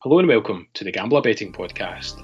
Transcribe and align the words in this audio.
Hello 0.00 0.18
and 0.18 0.28
welcome 0.28 0.68
to 0.74 0.84
the 0.84 0.92
Gambler 0.92 1.22
Betting 1.22 1.54
Podcast. 1.54 2.20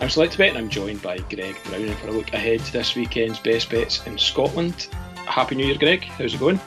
I'm 0.00 0.10
Select 0.10 0.36
Bet 0.36 0.48
and 0.48 0.58
I'm 0.58 0.68
joined 0.68 1.00
by 1.00 1.18
Greg 1.18 1.54
Brown 1.66 1.94
for 1.94 2.08
a 2.08 2.10
look 2.10 2.32
ahead 2.32 2.58
to 2.58 2.72
this 2.72 2.96
weekend's 2.96 3.38
best 3.38 3.70
bets 3.70 4.04
in 4.08 4.18
Scotland. 4.18 4.88
Happy 5.14 5.54
New 5.54 5.66
Year, 5.66 5.78
Greg. 5.78 6.02
How's 6.02 6.34
it 6.34 6.40
going? 6.40 6.58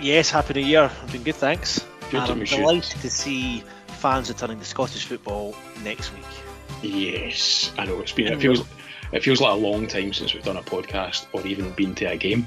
Yes, 0.00 0.30
Happy 0.30 0.54
New 0.54 0.66
Year. 0.66 0.90
I'm 1.00 1.08
doing 1.08 1.22
good, 1.22 1.36
thanks. 1.36 1.86
Good, 2.10 2.20
and 2.20 2.32
I'm 2.32 2.44
delighted 2.44 3.00
to 3.00 3.08
see 3.08 3.62
fans 3.86 4.28
returning 4.28 4.58
to 4.58 4.64
Scottish 4.64 5.04
football 5.04 5.54
next 5.84 6.12
week. 6.14 6.26
Yes, 6.82 7.72
I 7.78 7.84
know 7.84 8.00
it's 8.00 8.12
been. 8.12 8.26
It 8.26 8.40
feels. 8.40 8.64
It 9.12 9.22
feels 9.22 9.40
like 9.40 9.52
a 9.52 9.56
long 9.56 9.86
time 9.86 10.12
since 10.12 10.34
we've 10.34 10.44
done 10.44 10.56
a 10.56 10.62
podcast 10.62 11.26
or 11.32 11.46
even 11.46 11.70
been 11.72 11.94
to 11.96 12.06
a 12.06 12.16
game. 12.16 12.46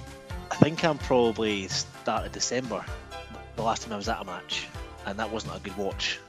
I 0.51 0.55
think 0.55 0.83
I'm 0.83 0.97
probably 0.97 1.67
start 1.69 2.25
of 2.25 2.31
December, 2.31 2.85
the 3.55 3.63
last 3.63 3.83
time 3.83 3.93
I 3.93 3.97
was 3.97 4.09
at 4.09 4.21
a 4.21 4.25
match, 4.25 4.67
and 5.05 5.17
that 5.17 5.31
wasn't 5.31 5.55
a 5.55 5.59
good 5.59 5.75
watch. 5.77 6.19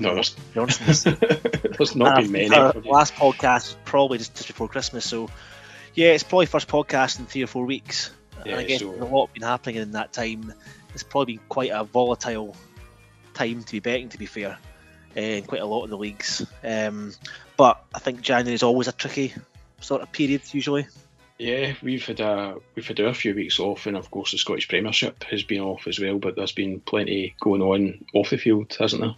No, 0.00 0.20
Johnson's. 0.54 1.04
There's 1.78 1.96
not 1.96 2.20
been 2.20 2.32
many. 2.32 2.54
Our 2.54 2.72
last 2.84 3.14
podcast 3.14 3.68
was 3.68 3.76
probably 3.84 4.18
just, 4.18 4.34
just 4.34 4.48
before 4.48 4.68
Christmas, 4.68 5.04
so 5.08 5.30
yeah, 5.94 6.08
it's 6.08 6.22
probably 6.22 6.46
first 6.46 6.68
podcast 6.68 7.18
in 7.18 7.26
three 7.26 7.42
or 7.42 7.46
four 7.46 7.64
weeks. 7.64 8.10
Yeah, 8.44 8.58
I 8.58 8.64
guess 8.64 8.80
so- 8.80 8.90
there's 8.90 9.00
a 9.00 9.04
lot 9.04 9.32
been 9.32 9.42
happening 9.42 9.76
in 9.76 9.92
that 9.92 10.12
time. 10.12 10.52
It's 10.92 11.02
probably 11.02 11.34
been 11.36 11.44
quite 11.48 11.70
a 11.72 11.84
volatile 11.84 12.54
time 13.34 13.62
to 13.62 13.72
be 13.72 13.80
betting, 13.80 14.10
to 14.10 14.18
be 14.18 14.26
fair, 14.26 14.58
eh, 15.14 15.38
in 15.38 15.44
quite 15.44 15.60
a 15.60 15.66
lot 15.66 15.84
of 15.84 15.90
the 15.90 15.98
leagues. 15.98 16.44
Um, 16.62 17.12
but 17.56 17.82
I 17.94 17.98
think 17.98 18.20
January 18.20 18.54
is 18.54 18.62
always 18.62 18.88
a 18.88 18.92
tricky 18.92 19.34
sort 19.80 20.02
of 20.02 20.12
period 20.12 20.42
usually. 20.52 20.86
Yeah, 21.38 21.74
we've 21.82 22.04
had 22.04 22.20
a 22.20 22.56
we've 22.74 22.86
had 22.86 23.00
our 23.00 23.12
few 23.12 23.34
weeks 23.34 23.60
off, 23.60 23.86
and 23.86 23.96
of 23.96 24.10
course 24.10 24.32
the 24.32 24.38
Scottish 24.38 24.68
Premiership 24.68 25.22
has 25.24 25.42
been 25.42 25.60
off 25.60 25.86
as 25.86 26.00
well. 26.00 26.18
But 26.18 26.36
there's 26.36 26.52
been 26.52 26.80
plenty 26.80 27.34
going 27.40 27.60
on 27.60 28.04
off 28.14 28.30
the 28.30 28.38
field, 28.38 28.74
hasn't 28.78 29.02
there? 29.02 29.14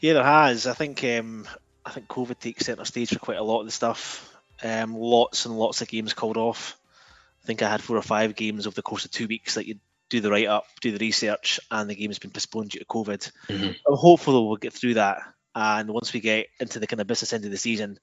Yeah, 0.00 0.12
there 0.12 0.24
has. 0.24 0.66
I 0.66 0.74
think 0.74 1.02
um, 1.02 1.48
I 1.84 1.90
think 1.90 2.06
COVID 2.06 2.38
takes 2.38 2.66
centre 2.66 2.84
stage 2.84 3.10
for 3.10 3.18
quite 3.18 3.38
a 3.38 3.42
lot 3.42 3.60
of 3.60 3.66
the 3.66 3.72
stuff. 3.72 4.30
Um, 4.62 4.94
lots 4.94 5.44
and 5.46 5.58
lots 5.58 5.82
of 5.82 5.88
games 5.88 6.14
called 6.14 6.36
off. 6.36 6.78
I 7.42 7.46
think 7.46 7.62
I 7.62 7.68
had 7.68 7.82
four 7.82 7.96
or 7.96 8.02
five 8.02 8.36
games 8.36 8.66
over 8.66 8.74
the 8.74 8.82
course 8.82 9.04
of 9.04 9.10
two 9.10 9.26
weeks 9.26 9.54
that 9.54 9.66
you 9.66 9.76
do 10.08 10.20
the 10.20 10.30
write 10.30 10.46
up, 10.46 10.66
do 10.80 10.92
the 10.92 11.04
research, 11.04 11.58
and 11.70 11.90
the 11.90 11.96
game's 11.96 12.20
been 12.20 12.30
postponed 12.30 12.70
due 12.70 12.78
to 12.78 12.84
COVID. 12.84 13.30
Mhm. 13.48 13.76
I'm 13.86 13.96
hopeful 13.96 14.46
we'll 14.46 14.56
get 14.56 14.72
through 14.72 14.94
that. 14.94 15.22
And 15.54 15.90
once 15.90 16.12
we 16.12 16.20
get 16.20 16.48
into 16.58 16.80
the 16.80 16.86
kind 16.86 17.00
of 17.00 17.06
business 17.06 17.32
end 17.32 17.44
of 17.44 17.50
the 17.50 17.56
season, 17.56 17.98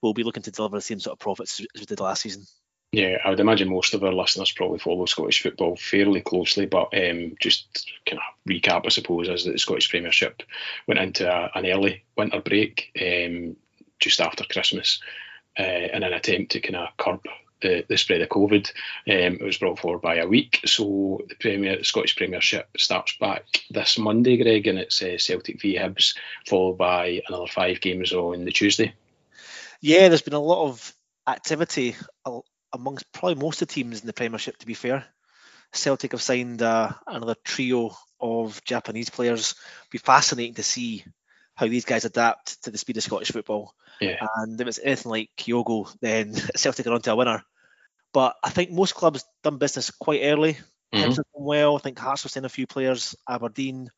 we'll 0.00 0.14
be 0.14 0.22
looking 0.22 0.42
to 0.44 0.50
deliver 0.50 0.76
the 0.76 0.82
same 0.82 1.00
sort 1.00 1.12
of 1.12 1.18
profits 1.18 1.60
as 1.60 1.80
we 1.80 1.86
did 1.86 2.00
last 2.00 2.22
season. 2.22 2.44
Yeah, 2.92 3.18
I 3.24 3.30
would 3.30 3.40
imagine 3.40 3.68
most 3.68 3.94
of 3.94 4.04
our 4.04 4.12
listeners 4.12 4.52
probably 4.52 4.78
follow 4.78 5.04
Scottish 5.06 5.42
football 5.42 5.74
fairly 5.74 6.20
closely, 6.20 6.66
but 6.66 6.94
um, 6.94 7.34
just 7.40 7.90
kind 8.06 8.20
of 8.20 8.50
recap, 8.50 8.86
I 8.86 8.90
suppose, 8.90 9.28
is 9.28 9.44
that 9.44 9.52
the 9.52 9.58
Scottish 9.58 9.90
Premiership 9.90 10.44
went 10.86 11.00
into 11.00 11.28
a, 11.28 11.50
an 11.56 11.66
early 11.66 12.04
winter 12.16 12.40
break 12.40 12.92
um, 13.00 13.56
just 13.98 14.20
after 14.20 14.44
Christmas 14.44 15.00
uh, 15.58 15.62
in 15.62 16.04
an 16.04 16.12
attempt 16.12 16.52
to 16.52 16.60
kind 16.60 16.76
of 16.76 16.96
curb 16.96 17.26
the, 17.64 17.84
the 17.88 17.96
spread 17.96 18.20
of 18.20 18.28
COVID. 18.28 18.70
Um, 19.08 19.38
it 19.40 19.42
was 19.42 19.58
brought 19.58 19.80
forward 19.80 20.02
by 20.02 20.16
a 20.16 20.28
week, 20.28 20.60
so 20.66 21.22
the 21.28 21.34
Premier 21.34 21.82
Scottish 21.82 22.14
Premiership 22.14 22.68
starts 22.76 23.16
back 23.18 23.44
this 23.70 23.98
Monday, 23.98 24.36
Greg, 24.36 24.66
and 24.66 24.78
it's 24.78 25.02
uh, 25.02 25.18
Celtic 25.18 25.60
v 25.60 25.76
Hibs, 25.76 26.14
followed 26.46 26.76
by 26.76 27.22
another 27.26 27.46
five 27.46 27.80
games 27.80 28.12
on 28.12 28.44
the 28.44 28.52
Tuesday. 28.52 28.94
Yeah, 29.80 30.08
there's 30.08 30.22
been 30.22 30.34
a 30.34 30.38
lot 30.38 30.68
of 30.68 30.94
activity 31.26 31.96
amongst 32.72 33.10
probably 33.12 33.42
most 33.42 33.62
of 33.62 33.68
the 33.68 33.74
teams 33.74 34.02
in 34.02 34.06
the 34.06 34.12
Premiership, 34.12 34.58
to 34.58 34.66
be 34.66 34.74
fair. 34.74 35.06
Celtic 35.72 36.12
have 36.12 36.22
signed 36.22 36.62
uh, 36.62 36.90
another 37.06 37.34
trio 37.44 37.96
of 38.20 38.62
Japanese 38.64 39.10
players. 39.10 39.52
It'll 39.52 39.90
Be 39.90 39.98
fascinating 39.98 40.54
to 40.54 40.62
see 40.62 41.04
how 41.54 41.66
these 41.66 41.84
guys 41.84 42.04
adapt 42.04 42.62
to 42.64 42.70
the 42.70 42.78
speed 42.78 42.96
of 42.98 43.02
Scottish 43.02 43.32
football. 43.32 43.74
Yeah. 44.00 44.26
And 44.36 44.60
if 44.60 44.66
it's 44.66 44.80
anything 44.82 45.10
like 45.10 45.30
Kyogo, 45.36 45.92
then 46.00 46.34
Celtic 46.56 46.86
are 46.86 46.92
onto 46.92 47.10
a 47.10 47.16
winner. 47.16 47.42
But 48.14 48.36
I 48.42 48.50
think 48.50 48.70
most 48.70 48.94
clubs 48.94 49.24
done 49.42 49.58
business 49.58 49.90
quite 49.90 50.22
early. 50.22 50.54
Mhm. 50.94 51.02
Hibs 51.02 51.16
have 51.16 51.16
done 51.16 51.44
well. 51.44 51.76
I 51.76 51.80
think 51.80 51.98
Hearts 51.98 52.22
have 52.22 52.32
signed 52.32 52.46
a 52.46 52.48
few 52.48 52.66
players. 52.66 53.16
Aberdeen, 53.28 53.90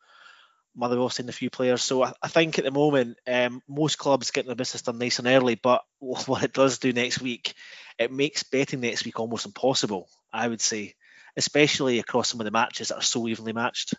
Motherwell 0.75 1.11
signed 1.11 1.29
a 1.29 1.33
few 1.33 1.51
players. 1.51 1.83
So 1.83 2.03
I, 2.03 2.15
I 2.23 2.29
think 2.29 2.59
at 2.59 2.65
the 2.65 2.71
moment, 2.71 3.19
um, 3.27 3.63
most 3.69 3.99
clubs 3.99 4.31
getting 4.31 4.49
their 4.49 4.57
business 4.57 4.83
done 4.83 4.99
nice 4.99 5.19
and 5.19 5.29
early. 5.29 5.55
But 5.55 5.83
what 6.01 6.43
it 6.43 6.55
does 6.55 6.79
do 6.79 6.93
next 6.95 7.21
week, 7.21 7.53
it 7.99 8.11
makes 8.11 8.43
betting 8.43 8.81
next 8.81 9.05
week 9.05 9.21
almost 9.21 9.47
impossible. 9.47 10.09
I 10.33 10.49
would 10.49 10.63
say, 10.63 10.95
especially 11.37 11.99
across 11.99 12.31
some 12.31 12.41
of 12.41 12.47
the 12.47 12.51
matches 12.51 12.89
that 12.89 12.97
are 12.97 13.03
so 13.03 13.29
evenly 13.29 13.53
matched. 13.53 13.95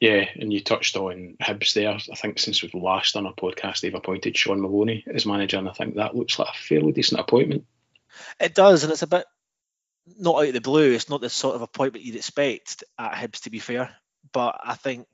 Yeah, 0.00 0.24
and 0.36 0.50
you 0.52 0.62
touched 0.62 0.96
on 0.96 1.36
Hibs 1.42 1.74
there. 1.74 1.90
I 1.90 2.16
think 2.16 2.38
since 2.38 2.62
we've 2.62 2.72
last 2.72 3.14
done 3.14 3.26
a 3.26 3.32
podcast, 3.32 3.80
they've 3.80 3.94
appointed 3.94 4.36
Shaun 4.36 4.62
Maloney 4.62 5.04
as 5.12 5.26
manager, 5.26 5.58
and 5.58 5.68
I 5.68 5.72
think 5.72 5.96
that 5.96 6.14
looks 6.14 6.38
like 6.38 6.48
a 6.48 6.58
fairly 6.58 6.92
decent 6.92 7.20
appointment. 7.20 7.64
It 8.40 8.54
does, 8.54 8.82
and 8.82 8.92
it's 8.92 9.02
a 9.02 9.06
bit 9.06 9.24
not 10.18 10.36
out 10.36 10.48
of 10.48 10.54
the 10.54 10.60
blue. 10.60 10.92
It's 10.92 11.10
not 11.10 11.20
the 11.20 11.30
sort 11.30 11.56
of 11.56 11.62
appointment 11.62 12.04
you'd 12.04 12.16
expect 12.16 12.84
at 12.98 13.12
Hibs, 13.12 13.42
to 13.42 13.50
be 13.50 13.58
fair. 13.58 13.94
But 14.32 14.60
I 14.62 14.74
think 14.74 15.06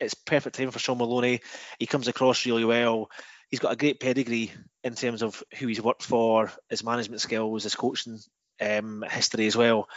it's 0.00 0.14
perfect 0.14 0.56
time 0.56 0.70
for 0.70 0.78
Shaun 0.78 0.98
Maloney. 0.98 1.40
He 1.78 1.86
comes 1.86 2.08
across 2.08 2.44
really 2.46 2.64
well. 2.64 3.10
He's 3.50 3.60
got 3.60 3.72
a 3.72 3.76
great 3.76 4.00
pedigree 4.00 4.50
in 4.82 4.94
terms 4.94 5.22
of 5.22 5.42
who 5.58 5.66
he's 5.66 5.82
worked 5.82 6.02
for, 6.02 6.50
his 6.68 6.82
management 6.82 7.20
skills, 7.20 7.64
his 7.64 7.74
coaching 7.74 8.18
um, 8.60 9.04
history 9.08 9.46
as 9.46 9.56
well. 9.56 9.88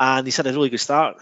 And 0.00 0.26
he's 0.26 0.36
had 0.36 0.46
a 0.46 0.52
really 0.52 0.70
good 0.70 0.80
start 0.80 1.18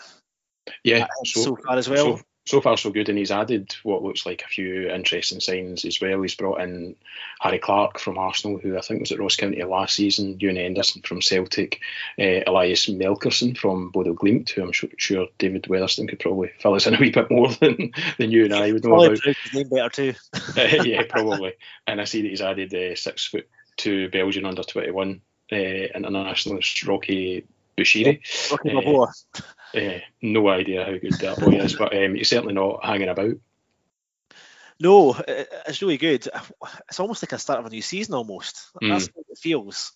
Yeah, 0.85 1.07
so, 1.25 1.41
so 1.41 1.57
far 1.57 1.77
as 1.77 1.89
well. 1.89 2.19
so 2.19 2.23
so 2.51 2.61
far 2.61 2.77
so 2.77 2.91
good, 2.91 3.09
and 3.09 3.17
he's 3.17 3.31
added 3.31 3.75
what 3.85 4.03
looks 4.03 4.27
like 4.27 4.43
a 4.43 4.49
few 4.49 4.89
interesting 4.91 5.41
signs 5.41 5.85
as 5.85 6.01
well. 6.01 6.21
He's 6.23 6.35
brought 6.35 6.61
in 6.61 6.97
Harry 7.41 7.59
Clarke 7.59 7.99
from 7.99 8.19
Arsenal, 8.19 8.59
who 8.59 8.77
I 8.77 8.81
think 8.81 9.01
was 9.01 9.13
at 9.13 9.21
Ross 9.21 9.37
County 9.37 9.63
last 9.63 9.95
season, 9.95 10.37
Ewan 10.41 10.57
Henderson 10.57 11.03
from 11.03 11.23
Celtic, 11.23 11.81
uh, 12.19 12.41
Elias 12.47 12.87
Melkersen 12.87 13.57
from 13.57 13.91
Bodo 13.91 14.13
Glimt, 14.15 14.51
who 14.51 14.63
I'm 14.63 14.73
sure, 14.73 14.91
sure 14.97 15.27
David 15.39 15.63
Weatherston 15.65 16.09
could 16.09 16.19
probably 16.19 16.51
fill 16.59 16.75
us 16.75 16.87
in 16.87 16.95
a 16.95 16.99
wee 16.99 17.11
bit 17.11 17.31
more 17.31 17.49
than, 17.61 17.93
than 18.19 18.31
you 18.31 18.45
and 18.45 18.55
I 18.55 18.73
would 18.73 18.85
know 18.85 18.91
Probably 18.91 19.19
about. 19.25 19.37
name 19.55 19.69
better 19.69 19.89
too. 19.89 20.15
Uh, 20.57 20.83
yeah, 20.85 21.03
probably. 21.09 21.53
And 21.87 22.01
I 22.01 22.05
see 22.05 22.23
that 22.23 22.29
he's 22.29 22.43
added 22.43 22.75
uh, 22.75 22.97
six 22.97 23.27
foot 23.27 23.49
two 23.77 24.09
Belgian 24.11 24.45
under 24.45 24.63
21 24.63 25.21
uh, 25.53 25.57
internationalist 25.57 26.83
Rocky 26.87 27.47
Bushiri. 27.79 28.21
Rocky 28.51 28.71
Eh, 28.71 28.73
Balboa. 28.75 29.13
Uh, 29.75 30.01
no 30.21 30.49
idea 30.49 30.85
how 30.85 30.93
good 30.99 31.13
that 31.15 31.39
boy 31.39 31.53
is, 31.59 31.77
but 31.77 31.95
um, 31.97 32.15
he's 32.15 32.29
certainly 32.29 32.55
not 32.55 32.85
hanging 32.85 33.09
about. 33.09 33.35
No, 34.83 35.15
it's 35.29 35.83
really 35.83 35.99
good. 35.99 36.27
It's 36.89 37.01
almost 37.01 37.23
like 37.23 37.33
a 37.33 37.39
start 37.39 37.61
of 37.61 37.67
a 37.67 37.71
new 37.71 37.83
season 37.83 38.15
almost. 38.15 38.71
That's 38.81 39.09
Mm. 39.09 39.11
what 39.15 39.27
it 39.29 39.39
feels. 39.39 39.93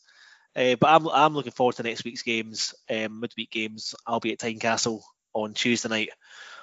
Uh, 0.55 0.77
but 0.77 0.89
I'm 0.91 1.09
I'm 1.09 1.35
looking 1.35 1.53
forward 1.53 1.77
to 1.77 1.83
next 1.83 2.05
week's 2.05 2.23
games, 2.23 2.75
um, 2.91 3.21
midweek 3.21 3.51
games. 3.51 3.95
I'll 4.07 4.21
be 4.21 4.33
at 4.33 4.39
Tynecastle 4.39 5.01
on 5.33 5.55
Tuesday 5.55 5.89
night 5.89 6.11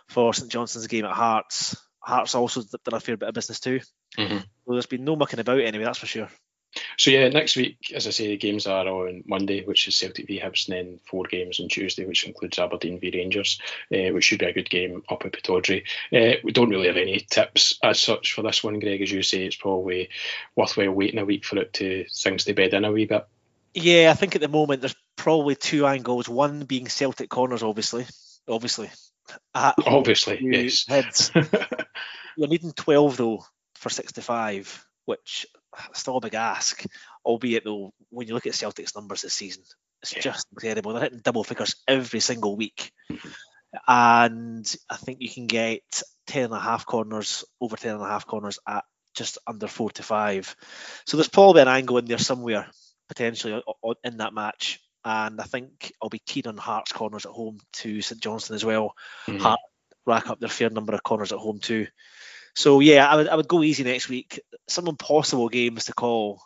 for 0.08 0.34
St 0.34 0.50
Johnstone's 0.52 0.88
game 0.88 1.06
at 1.06 1.12
Hearts. 1.12 1.76
Hearts 2.00 2.36
also 2.36 2.62
done 2.62 2.94
a 2.94 3.00
fair 3.00 3.18
bit 3.18 3.28
of 3.30 3.36
business 3.36 3.60
too. 3.60 3.82
Mhm. 4.18 4.42
So 4.42 4.72
there's 4.74 4.86
been 4.86 5.04
no 5.04 5.16
mucking 5.16 5.40
about 5.40 5.60
anyway, 5.60 5.84
that's 5.84 6.00
for 6.00 6.06
sure. 6.06 6.30
So 6.98 7.12
yeah, 7.12 7.28
next 7.30 7.56
week, 7.56 7.92
as 7.94 8.08
I 8.08 8.12
say, 8.12 8.28
the 8.28 8.38
games 8.38 8.68
are 8.68 8.88
on 8.88 9.24
Monday, 9.26 9.64
which 9.64 9.88
is 9.88 9.96
Celtic 9.96 10.28
v 10.28 10.40
Hibs, 10.40 10.68
and 10.68 10.78
then 10.78 11.00
four 11.06 11.26
games 11.26 11.60
on 11.60 11.68
Tuesday, 11.68 12.06
which 12.06 12.26
includes 12.26 12.60
Aberdeen 12.60 13.00
v 13.00 13.12
Rangers, 13.14 13.60
uh, 13.94 14.12
which 14.14 14.26
should 14.26 14.40
be 14.40 14.46
a 14.46 14.54
good 14.54 14.70
game 14.70 15.04
up 15.10 15.26
at 15.26 15.34
Pittodrie. 15.34 15.84
Uh, 16.14 16.38
we 16.44 16.52
don't 16.52 16.70
really 16.70 16.88
have 16.88 16.98
any 16.98 17.20
tips 17.20 17.78
as 17.84 18.00
such 18.00 18.34
for 18.34 18.42
this 18.42 18.64
one, 18.64 18.80
Greg. 18.80 19.02
As 19.02 19.12
you 19.12 19.24
say, 19.24 19.46
it's 19.46 19.56
probably 19.56 20.10
worthwhile 20.56 20.92
waiting 20.92 21.20
a 21.20 21.26
week 21.26 21.46
for 21.46 21.58
it 21.58 21.74
to 21.74 22.06
things 22.14 22.46
to 22.46 22.54
bed 22.54 22.74
in 22.74 22.86
a 22.86 22.92
wee 22.92 23.06
bit. 23.06 23.28
Yeah, 23.74 24.12
I 24.12 24.14
think 24.16 24.36
at 24.36 24.42
the 24.42 24.48
moment 24.48 24.82
there's 24.82 24.96
probably 25.16 25.56
two 25.56 25.86
angles. 25.86 26.28
One 26.28 26.66
being 26.66 26.90
Celtic 26.90 27.30
corners, 27.30 27.64
obviously. 27.64 28.06
Obviously. 28.48 28.90
At 29.56 29.76
Obviously, 29.86 30.40
yes. 30.42 30.86
Hibs. 30.86 31.86
You're 32.38 32.48
needing 32.48 32.74
12 32.74 33.18
though 33.18 33.46
for 33.76 33.90
65, 33.90 34.86
which 35.06 35.46
still 35.94 36.18
a 36.18 36.22
big 36.22 36.36
ask. 36.36 36.84
Albeit 37.26 37.64
though, 37.64 37.94
when 38.10 38.28
you 38.28 38.34
look 38.34 38.48
at 38.48 38.56
Celtic's 38.56 38.96
numbers 38.96 39.22
this 39.22 39.34
season, 39.34 39.64
it's 40.02 40.14
Yeah. 40.14 40.22
just 40.22 40.48
incredible. 40.52 40.94
They're 40.94 41.04
hitting 41.04 41.20
double 41.20 41.44
figures 41.44 41.76
every 41.88 42.20
single 42.20 42.56
week. 42.56 42.92
And 43.88 44.76
I 44.90 44.96
think 44.98 45.22
you 45.22 45.30
can 45.30 45.48
get 45.48 46.04
10 46.28 46.46
and 46.46 46.54
a 46.54 46.60
half 46.60 46.86
corners, 46.86 47.46
over 47.60 47.78
10 47.78 47.96
and 47.96 48.04
a 48.04 48.08
half 48.08 48.26
corners 48.28 48.60
at 48.68 48.84
just 49.14 49.38
under 49.48 49.68
four 49.68 49.92
to 49.92 50.04
five. 50.04 50.56
So 51.06 51.18
there's 51.18 51.30
probably 51.30 51.62
an 51.62 51.68
angle 51.68 51.98
in 51.98 52.06
there 52.06 52.18
somewhere, 52.18 52.70
potentially 53.08 53.62
in 54.04 54.18
that 54.18 54.34
match. 54.34 54.80
And 55.04 55.42
I 55.42 55.46
think 55.46 55.94
I'll 56.02 56.10
be 56.10 56.20
keen 56.20 56.48
on 56.48 56.58
Hearts 56.58 56.92
corners 56.92 57.26
at 57.26 57.32
home 57.32 57.60
to 57.74 58.02
St 58.02 58.22
Johnstone 58.22 58.56
as 58.56 58.66
well 58.66 58.96
Mhm. 59.28 59.42
Heart 59.42 59.60
rack 60.06 60.30
up 60.30 60.40
their 60.40 60.50
fair 60.50 60.70
number 60.70 60.94
of 60.94 61.04
corners 61.04 61.32
at 61.32 61.40
home 61.40 61.60
too. 61.60 61.88
So 62.56 62.80
yeah, 62.80 63.08
I 63.08 63.16
would 63.16 63.28
I 63.28 63.36
would 63.36 63.48
go 63.48 63.64
easy 63.64 63.84
next 63.84 64.10
week. 64.10 64.40
Some 64.68 64.88
impossible 64.88 65.50
games 65.50 65.86
to 65.86 65.94
call 65.94 66.42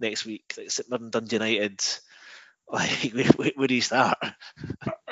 next 0.00 0.24
week, 0.26 0.54
like 0.56 0.70
St 0.70 0.90
Mirren 0.90 1.10
Dundee 1.10 1.36
United, 1.36 1.82
Like, 2.70 3.14
where, 3.56 3.66
do 3.66 3.74
you 3.74 3.80
start? 3.80 4.18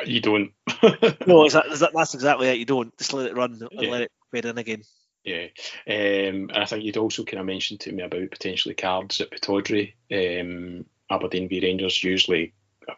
You 0.04 0.20
don't. 0.20 0.52
no, 1.26 1.48
that, 1.48 1.64
that, 1.80 1.90
that's 1.92 2.14
exactly 2.14 2.48
it. 2.48 2.58
You 2.58 2.66
don't 2.66 2.96
just 2.98 3.14
let 3.14 3.26
it 3.26 3.34
run 3.34 3.54
and 3.54 3.68
yeah. 3.72 3.90
let 3.90 4.02
it 4.02 4.12
fade 4.30 4.44
in 4.44 4.58
again. 4.58 4.82
Yeah, 5.24 5.46
um, 5.88 6.50
and 6.52 6.52
I 6.52 6.66
think 6.66 6.84
you'd 6.84 6.98
also 6.98 7.24
kind 7.24 7.40
of 7.40 7.46
mentioned 7.46 7.80
to 7.80 7.92
me 7.92 8.02
about 8.04 8.30
potentially 8.30 8.74
cards 8.74 9.20
at 9.22 9.30
Pittodrie. 9.30 9.94
Um, 10.12 10.84
Aberdeen 11.10 11.48
v 11.48 11.60
Rangers 11.60 12.04
usually 12.04 12.52
a 12.88 12.92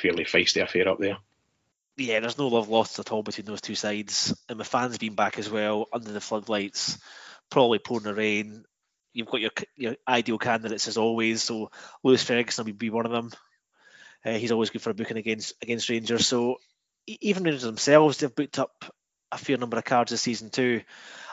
fairly 0.00 0.24
feisty 0.24 0.62
affair 0.62 0.88
up 0.88 0.98
there. 0.98 1.16
Yeah, 1.96 2.20
there's 2.20 2.38
no 2.38 2.48
love 2.48 2.68
lost 2.68 2.98
at 2.98 3.12
all 3.12 3.22
between 3.22 3.46
those 3.46 3.60
two 3.60 3.74
sides, 3.74 4.34
and 4.48 4.58
the 4.58 4.64
fans 4.64 4.98
being 4.98 5.14
back 5.14 5.38
as 5.38 5.50
well 5.50 5.88
under 5.92 6.10
the 6.10 6.20
floodlights, 6.20 6.98
probably 7.50 7.78
pouring 7.78 8.04
the 8.04 8.14
rain. 8.14 8.64
You've 9.12 9.28
got 9.28 9.40
your 9.42 9.50
your 9.76 9.96
ideal 10.08 10.38
candidates 10.38 10.88
as 10.88 10.96
always. 10.96 11.42
So 11.42 11.70
Lewis 12.02 12.22
Ferguson 12.22 12.64
will 12.64 12.72
be 12.72 12.90
one 12.90 13.04
of 13.04 13.12
them. 13.12 13.30
Uh, 14.24 14.32
he's 14.32 14.52
always 14.52 14.70
good 14.70 14.80
for 14.80 14.90
a 14.90 14.94
booking 14.94 15.18
against 15.18 15.54
against 15.62 15.90
Rangers. 15.90 16.26
So 16.26 16.56
even 17.06 17.44
Rangers 17.44 17.62
themselves, 17.62 18.18
they've 18.18 18.34
booked 18.34 18.58
up 18.58 18.84
a 19.30 19.38
fair 19.38 19.58
number 19.58 19.76
of 19.76 19.84
cards 19.84 20.10
this 20.10 20.22
season 20.22 20.50
too. 20.50 20.82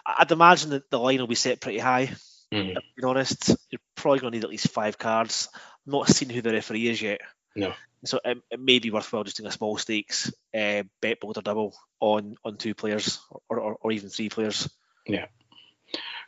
I'd 0.06 0.32
imagine 0.32 0.72
that 0.72 0.90
the 0.90 1.00
line 1.00 1.20
will 1.20 1.28
be 1.28 1.36
set 1.36 1.62
pretty 1.62 1.80
high. 1.80 2.12
Mm. 2.54 2.74
To 2.74 2.82
be 2.98 3.04
honest, 3.04 3.50
you're 3.70 3.80
probably 3.96 4.20
going 4.20 4.32
to 4.32 4.38
need 4.38 4.44
at 4.44 4.50
least 4.50 4.70
five 4.70 4.98
cards. 4.98 5.50
I'm 5.86 5.92
not 5.92 6.08
seen 6.08 6.30
who 6.30 6.42
the 6.42 6.52
referee 6.52 6.88
is 6.88 7.02
yet. 7.02 7.22
No. 7.60 7.74
So 8.06 8.20
it, 8.24 8.38
it 8.50 8.60
may 8.60 8.80
be 8.80 8.92
worthwhile 8.92 9.26
just 9.26 9.38
doing 9.38 9.50
a 9.50 9.52
small 9.52 9.78
stakes 9.78 10.32
uh, 10.56 10.84
bet 11.02 11.20
both 11.20 11.38
or 11.38 11.42
double 11.42 11.76
on 12.00 12.36
on 12.46 12.56
two 12.56 12.74
players 12.74 13.20
or, 13.50 13.60
or, 13.60 13.78
or, 13.82 13.92
even 13.92 14.10
three 14.10 14.30
players. 14.30 14.70
Yeah. 15.06 15.26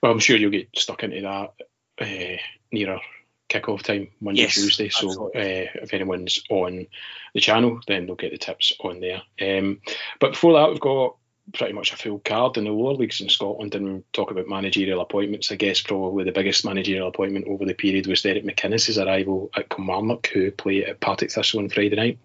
Well, 0.04 0.12
I'm 0.12 0.20
sure 0.20 0.36
you'll 0.36 0.52
get 0.52 0.70
stuck 0.76 1.04
into 1.04 1.22
that 1.22 1.54
uh, 2.02 2.38
nearer 2.72 3.00
kickoff 3.48 3.84
time 3.84 4.10
Monday 4.20 4.42
yes, 4.42 4.56
Tuesday. 4.56 4.90
So 4.90 5.28
uh, 5.28 5.32
if 5.36 5.94
anyone's 5.94 6.44
on 6.50 6.88
the 7.34 7.40
channel, 7.40 7.80
then 7.88 8.06
they'll 8.06 8.16
get 8.16 8.32
the 8.32 8.38
tips 8.38 8.74
on 8.82 9.00
there. 9.00 9.22
Um, 9.42 9.80
but 10.20 10.32
before 10.32 10.54
that, 10.54 10.70
we've 10.70 10.80
got 10.80 11.16
pretty 11.54 11.74
much 11.74 11.92
a 11.92 11.98
full 11.98 12.20
card 12.20 12.58
in 12.58 12.64
the 12.64 12.72
lower 12.72 12.94
leagues 12.94 13.22
in 13.22 13.30
Scotland 13.30 13.76
and 13.76 14.04
talk 14.14 14.32
about 14.32 14.48
managerial 14.48 15.02
appointments. 15.02 15.52
I 15.52 15.56
guess 15.56 15.82
probably 15.82 16.24
the 16.24 16.32
biggest 16.32 16.66
managerial 16.66 17.08
appointment 17.08 17.48
over 17.48 17.66
the 17.66 17.74
period 17.74 18.08
was 18.08 18.22
Derek 18.22 18.46
McInnes' 18.46 19.04
arrival 19.04 19.50
at 19.56 19.70
Kilmarnock, 19.70 20.28
who 20.28 20.52
play 20.52 20.86
at 20.86 21.00
Partick 21.00 21.32
Thistle 21.32 21.60
on 21.60 21.70
Friday 21.70 21.96
night. 21.96 22.20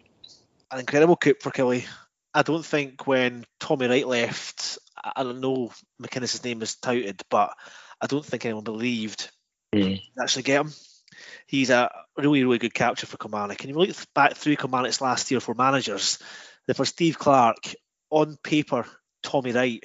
An 0.71 0.81
incredible 0.81 1.17
coup 1.17 1.35
for 1.41 1.51
Killie. 1.51 1.87
I 2.35 2.43
don't 2.43 2.65
think 2.65 3.07
when 3.07 3.45
Tommy 3.61 3.89
Wright 3.89 4.07
left, 4.07 4.79
I 5.03 5.23
don't 5.23 5.41
know 5.41 5.73
McInnes' 6.03 6.45
name 6.45 6.59
was 6.59 6.77
touted, 6.77 7.23
but 7.31 7.55
I 8.01 8.07
don't 8.07 8.25
think 8.25 8.45
anyone 8.45 8.65
believed 8.65 9.31
mm. 9.75 10.01
actually 10.21 10.43
get 10.43 10.61
him. 10.61 10.73
He's 11.47 11.71
a 11.71 11.91
really, 12.17 12.45
really 12.45 12.59
good 12.59 12.75
capture 12.75 13.07
for 13.07 13.17
Kilmarnock. 13.17 13.61
And 13.61 13.71
you 13.71 13.79
look 13.79 13.97
back 14.15 14.35
through 14.35 14.57
Kilmarnock's 14.57 15.01
last 15.01 15.31
year 15.31 15.41
for 15.41 15.55
managers, 15.55 16.19
that 16.67 16.77
for 16.77 16.85
Steve 16.85 17.19
Clarke, 17.19 17.75
on 18.11 18.37
paper, 18.43 18.87
Tommy 19.27 19.51
Wright 19.51 19.85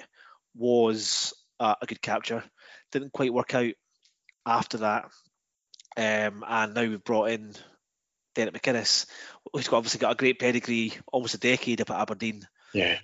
was 0.55 1.33
uh, 1.59 1.73
a 1.81 1.85
good 1.87 2.01
capture. 2.01 2.43
Didn't 2.91 3.11
quite 3.11 3.33
work 3.33 3.55
out 3.55 3.73
after 4.45 4.77
that. 4.77 5.05
Um, 5.97 6.45
and 6.47 6.73
now 6.75 6.83
we've 6.83 7.03
brought 7.03 7.31
in 7.31 7.53
Derek 8.35 8.53
McInnes, 8.53 9.07
who's 9.51 9.67
got, 9.67 9.77
obviously 9.77 9.99
got 9.99 10.11
a 10.11 10.15
great 10.15 10.39
pedigree, 10.39 10.93
almost 11.11 11.33
a 11.33 11.39
decade 11.39 11.81
up 11.81 11.89
at 11.89 11.99
Aberdeen. 11.99 12.47
Yeah. 12.71 12.99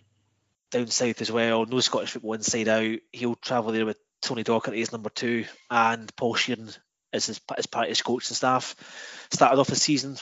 Down 0.69 0.87
south 0.87 1.21
as 1.21 1.31
well, 1.31 1.65
no 1.65 1.79
Scottish 1.79 2.11
football 2.11 2.33
inside 2.33 2.67
out. 2.67 2.99
He'll 3.11 3.35
travel 3.35 3.71
there 3.71 3.85
with 3.85 3.97
Tony 4.21 4.43
Docherty 4.43 4.81
as 4.81 4.91
number 4.91 5.09
two 5.09 5.45
and 5.71 6.15
Paul 6.15 6.35
Sheerin 6.35 6.77
as, 7.11 7.25
his, 7.25 7.41
as 7.57 7.65
part 7.65 7.85
of 7.85 7.89
his 7.89 8.03
coaching 8.03 8.35
staff. 8.35 8.75
Started 9.31 9.59
off 9.59 9.67
the 9.67 9.75
season 9.75 10.17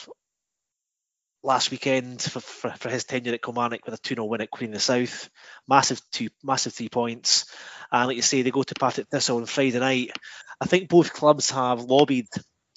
last 1.46 1.70
weekend 1.70 2.20
for, 2.20 2.40
for, 2.40 2.70
for, 2.70 2.88
his 2.90 3.04
tenure 3.04 3.32
at 3.32 3.42
Kilmarnock 3.42 3.86
with 3.86 3.94
a 3.94 3.98
2 3.98 4.16
0 4.16 4.26
win 4.26 4.40
at 4.40 4.50
Queen 4.50 4.70
of 4.70 4.74
the 4.74 4.80
South. 4.80 5.30
Massive 5.68 6.00
two 6.10 6.28
massive 6.42 6.74
three 6.74 6.88
points. 6.88 7.46
And 7.90 8.08
like 8.08 8.16
you 8.16 8.22
say, 8.22 8.42
they 8.42 8.50
go 8.50 8.64
to 8.64 8.74
Partick 8.74 9.08
Thistle 9.08 9.38
on 9.38 9.46
Friday 9.46 9.78
night. 9.78 10.10
I 10.60 10.66
think 10.66 10.88
both 10.88 11.12
clubs 11.12 11.50
have 11.50 11.82
lobbied 11.82 12.28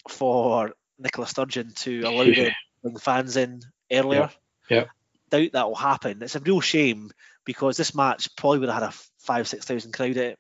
for 0.08 0.74
Nicola 1.00 1.28
Sturgeon 1.28 1.74
to 1.78 2.02
allow 2.02 2.26
to 2.26 2.52
bring 2.84 2.98
fans 2.98 3.36
in 3.36 3.62
earlier. 3.92 4.30
Yeah. 4.70 4.86
Doubt 5.32 5.52
that 5.54 5.68
will 5.68 5.76
happen. 5.76 6.22
It's 6.22 6.36
a 6.36 6.40
real 6.40 6.62
shame 6.62 7.10
because 7.46 7.76
this 7.76 7.96
match 7.96 8.36
probably 8.36 8.60
would 8.60 8.70
have 8.70 8.84
had 8.84 8.90
a 8.90 8.96
five, 9.20 9.48
six 9.48 9.66
thousand 9.66 9.94
crowd 9.94 10.18
at 10.18 10.18
it. 10.18 10.40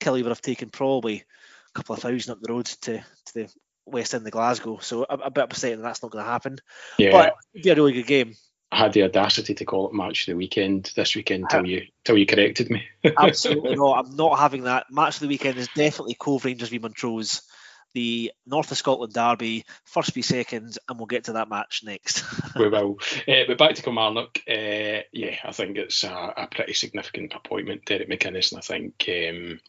Killie 0.00 0.22
would 0.22 0.30
have 0.30 0.40
taken 0.40 0.70
probably 0.70 1.16
a 1.16 1.72
couple 1.74 1.96
of 1.96 2.02
thousand 2.02 2.32
up 2.32 2.40
the 2.40 2.52
road 2.52 2.66
to, 2.66 2.98
to 2.98 3.34
the 3.34 3.48
West 3.86 4.14
End 4.14 4.26
of 4.26 4.32
Glasgow. 4.32 4.78
So 4.80 5.04
a, 5.08 5.14
a 5.14 5.30
bit 5.30 5.44
upset 5.44 5.76
that 5.76 5.82
that's 5.82 6.02
not 6.02 6.12
going 6.12 6.24
to 6.24 6.30
happen. 6.30 6.58
Yeah. 6.98 7.12
But 7.12 7.34
it'd 7.54 7.64
be 7.64 7.70
a 7.70 7.74
really 7.74 7.92
good 7.92 8.06
game. 8.06 8.34
I 8.72 8.78
had 8.78 8.94
the 8.94 9.02
audacity 9.02 9.54
to 9.54 9.64
call 9.66 9.88
it 9.88 9.94
match 9.94 10.22
of 10.22 10.32
the 10.32 10.36
weekend 10.36 10.92
this 10.96 11.14
weekend 11.14 11.50
till 11.50 11.66
you 11.66 11.88
till 12.04 12.16
you 12.16 12.24
corrected 12.24 12.70
me. 12.70 12.82
absolutely 13.18 13.76
not. 13.76 14.06
I'm 14.06 14.16
not 14.16 14.38
having 14.38 14.64
that. 14.64 14.86
Match 14.90 15.16
of 15.16 15.20
the 15.20 15.28
weekend 15.28 15.58
is 15.58 15.68
definitely 15.76 16.14
Cove 16.14 16.46
Rangers 16.46 16.70
v 16.70 16.78
Montrose, 16.78 17.42
the 17.92 18.32
North 18.46 18.70
of 18.70 18.78
Scotland 18.78 19.12
derby, 19.12 19.66
first 19.84 20.14
v 20.14 20.22
second, 20.22 20.78
and 20.88 20.98
we'll 20.98 21.06
get 21.06 21.24
to 21.24 21.34
that 21.34 21.50
match 21.50 21.82
next. 21.84 22.24
we 22.56 22.70
will. 22.70 22.98
Uh, 23.28 23.44
but 23.46 23.58
back 23.58 23.74
to 23.74 23.82
Kilmarnock, 23.82 24.40
uh, 24.48 25.04
yeah, 25.12 25.36
I 25.44 25.52
think 25.52 25.76
it's 25.76 26.02
a, 26.04 26.32
a, 26.34 26.46
pretty 26.46 26.72
significant 26.72 27.34
appointment, 27.34 27.84
Derek 27.84 28.08
McInnes, 28.08 28.52
and 28.52 28.58
I 28.58 28.62
think 28.62 29.04
um, 29.06 29.60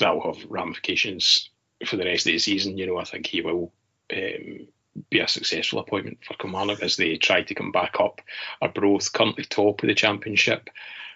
that 0.00 0.14
will 0.14 0.34
have 0.34 0.44
ramifications 0.50 1.48
for 1.84 1.96
the 1.96 2.04
rest 2.04 2.26
of 2.26 2.32
the 2.32 2.38
season. 2.38 2.78
You 2.78 2.86
know, 2.86 2.98
I 2.98 3.04
think 3.04 3.26
he 3.26 3.42
will 3.42 3.72
um, 4.12 4.68
be 5.10 5.20
a 5.20 5.28
successful 5.28 5.78
appointment 5.78 6.18
for 6.26 6.34
Kilmarnock 6.34 6.82
as 6.82 6.96
they 6.96 7.16
try 7.16 7.42
to 7.42 7.54
come 7.54 7.72
back 7.72 7.96
up. 8.00 8.20
Arbroath 8.62 9.12
currently 9.12 9.44
top 9.44 9.82
of 9.82 9.88
the 9.88 9.94
championship, 9.94 10.70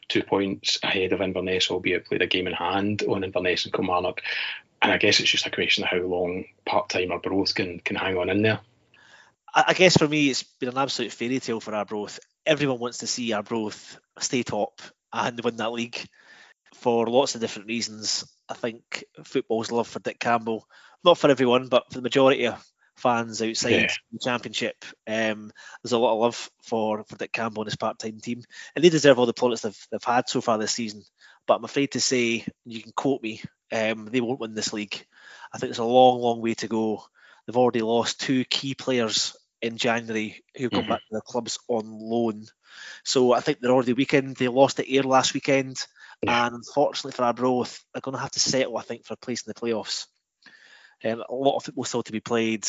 two 0.08 0.22
points 0.22 0.78
ahead 0.82 1.12
of 1.12 1.20
Inverness, 1.20 1.70
albeit 1.70 2.06
played 2.06 2.22
a 2.22 2.26
game 2.26 2.46
in 2.46 2.52
hand 2.52 3.02
on 3.08 3.24
Inverness 3.24 3.64
and 3.64 3.72
Kilmarnock. 3.74 4.20
And 4.82 4.92
I 4.92 4.98
guess 4.98 5.20
it's 5.20 5.30
just 5.30 5.46
a 5.46 5.50
question 5.50 5.84
of 5.84 5.90
how 5.90 5.98
long 5.98 6.44
part-time 6.64 7.12
Arbroath 7.12 7.54
can 7.54 7.80
can 7.80 7.96
hang 7.96 8.16
on 8.16 8.30
in 8.30 8.42
there. 8.42 8.60
I 9.54 9.74
guess 9.74 9.96
for 9.96 10.06
me, 10.06 10.30
it's 10.30 10.44
been 10.44 10.68
an 10.68 10.78
absolute 10.78 11.12
fairy 11.12 11.40
tale 11.40 11.60
for 11.60 11.74
Arbroath. 11.74 12.20
Everyone 12.46 12.78
wants 12.78 12.98
to 12.98 13.06
see 13.06 13.32
Arbroath 13.32 13.98
stay 14.20 14.42
top 14.42 14.80
and 15.12 15.42
win 15.42 15.56
that 15.56 15.72
league 15.72 15.98
for 16.74 17.06
lots 17.08 17.34
of 17.34 17.40
different 17.40 17.68
reasons. 17.68 18.24
I 18.50 18.54
think 18.54 19.04
football's 19.24 19.70
love 19.70 19.86
for 19.86 20.00
Dick 20.00 20.18
Campbell, 20.18 20.66
not 21.04 21.18
for 21.18 21.30
everyone, 21.30 21.68
but 21.68 21.84
for 21.88 21.98
the 21.98 22.02
majority 22.02 22.46
of 22.46 22.62
fans 22.96 23.40
outside 23.40 23.70
yeah. 23.70 23.92
the 24.12 24.18
championship, 24.20 24.84
um, 25.06 25.52
there's 25.82 25.92
a 25.92 25.98
lot 25.98 26.14
of 26.14 26.18
love 26.18 26.50
for, 26.64 27.04
for 27.04 27.16
Dick 27.16 27.32
Campbell 27.32 27.62
and 27.62 27.70
his 27.70 27.76
part-time 27.76 28.18
team, 28.20 28.42
and 28.74 28.84
they 28.84 28.88
deserve 28.88 29.18
all 29.18 29.26
the 29.26 29.32
plaudits 29.32 29.62
they've, 29.62 29.86
they've 29.92 30.04
had 30.04 30.28
so 30.28 30.40
far 30.40 30.58
this 30.58 30.72
season. 30.72 31.02
But 31.46 31.54
I'm 31.54 31.64
afraid 31.64 31.92
to 31.92 32.00
say, 32.00 32.44
you 32.66 32.82
can 32.82 32.92
quote 32.92 33.22
me, 33.22 33.40
um, 33.72 34.06
they 34.06 34.20
won't 34.20 34.40
win 34.40 34.54
this 34.54 34.72
league. 34.72 35.06
I 35.54 35.58
think 35.58 35.70
there's 35.70 35.78
a 35.78 35.84
long, 35.84 36.20
long 36.20 36.42
way 36.42 36.54
to 36.54 36.68
go. 36.68 37.04
They've 37.46 37.56
already 37.56 37.82
lost 37.82 38.20
two 38.20 38.44
key 38.44 38.74
players 38.74 39.36
in 39.62 39.76
January 39.76 40.42
who 40.56 40.70
come 40.70 40.82
mm-hmm. 40.82 40.90
back 40.90 41.00
to 41.00 41.06
their 41.12 41.20
clubs 41.20 41.58
on 41.68 41.84
loan. 41.86 42.46
So 43.04 43.32
I 43.32 43.40
think 43.40 43.60
they're 43.60 43.72
already 43.72 43.92
weakened. 43.92 44.36
They 44.36 44.48
lost 44.48 44.80
at 44.80 44.88
Ayr 44.88 45.02
last 45.02 45.34
weekend. 45.34 45.76
Yeah. 46.22 46.46
And 46.46 46.56
unfortunately 46.56 47.12
for 47.12 47.24
Arbroath, 47.24 47.82
they're 47.92 48.00
going 48.00 48.14
to 48.14 48.20
have 48.20 48.32
to 48.32 48.40
settle, 48.40 48.76
I 48.76 48.82
think, 48.82 49.04
for 49.04 49.14
a 49.14 49.16
place 49.16 49.42
in 49.46 49.52
the 49.54 49.60
playoffs. 49.60 50.06
Um, 51.04 51.22
a 51.28 51.34
lot 51.34 51.56
of 51.56 51.64
football 51.64 51.84
still 51.84 52.02
to 52.02 52.12
be 52.12 52.20
played. 52.20 52.66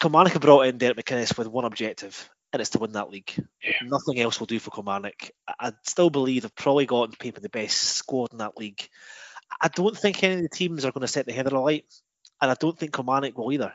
Kilmarnock 0.00 0.34
have 0.34 0.42
brought 0.42 0.66
in 0.66 0.78
Derek 0.78 0.98
McInnes 0.98 1.36
with 1.38 1.46
one 1.46 1.64
objective, 1.64 2.28
and 2.52 2.60
it's 2.60 2.70
to 2.70 2.78
win 2.78 2.92
that 2.92 3.08
league. 3.10 3.32
Yeah. 3.64 3.72
Nothing 3.84 4.20
else 4.20 4.38
will 4.38 4.46
do 4.46 4.58
for 4.58 4.70
Kilmarnock. 4.70 5.30
I, 5.48 5.68
I 5.68 5.72
still 5.84 6.10
believe 6.10 6.42
they've 6.42 6.54
probably 6.54 6.84
got 6.84 7.02
on 7.02 7.12
paper 7.12 7.40
the 7.40 7.48
best 7.48 7.78
squad 7.78 8.32
in 8.32 8.38
that 8.38 8.58
league. 8.58 8.86
I 9.62 9.68
don't 9.68 9.96
think 9.96 10.22
any 10.22 10.34
of 10.34 10.42
the 10.42 10.48
teams 10.48 10.84
are 10.84 10.92
going 10.92 11.02
to 11.02 11.08
set 11.08 11.24
the 11.24 11.32
heather 11.32 11.56
alight, 11.56 11.86
and 12.42 12.50
I 12.50 12.54
don't 12.54 12.78
think 12.78 12.92
Kilmarnock 12.92 13.38
will 13.38 13.52
either. 13.52 13.72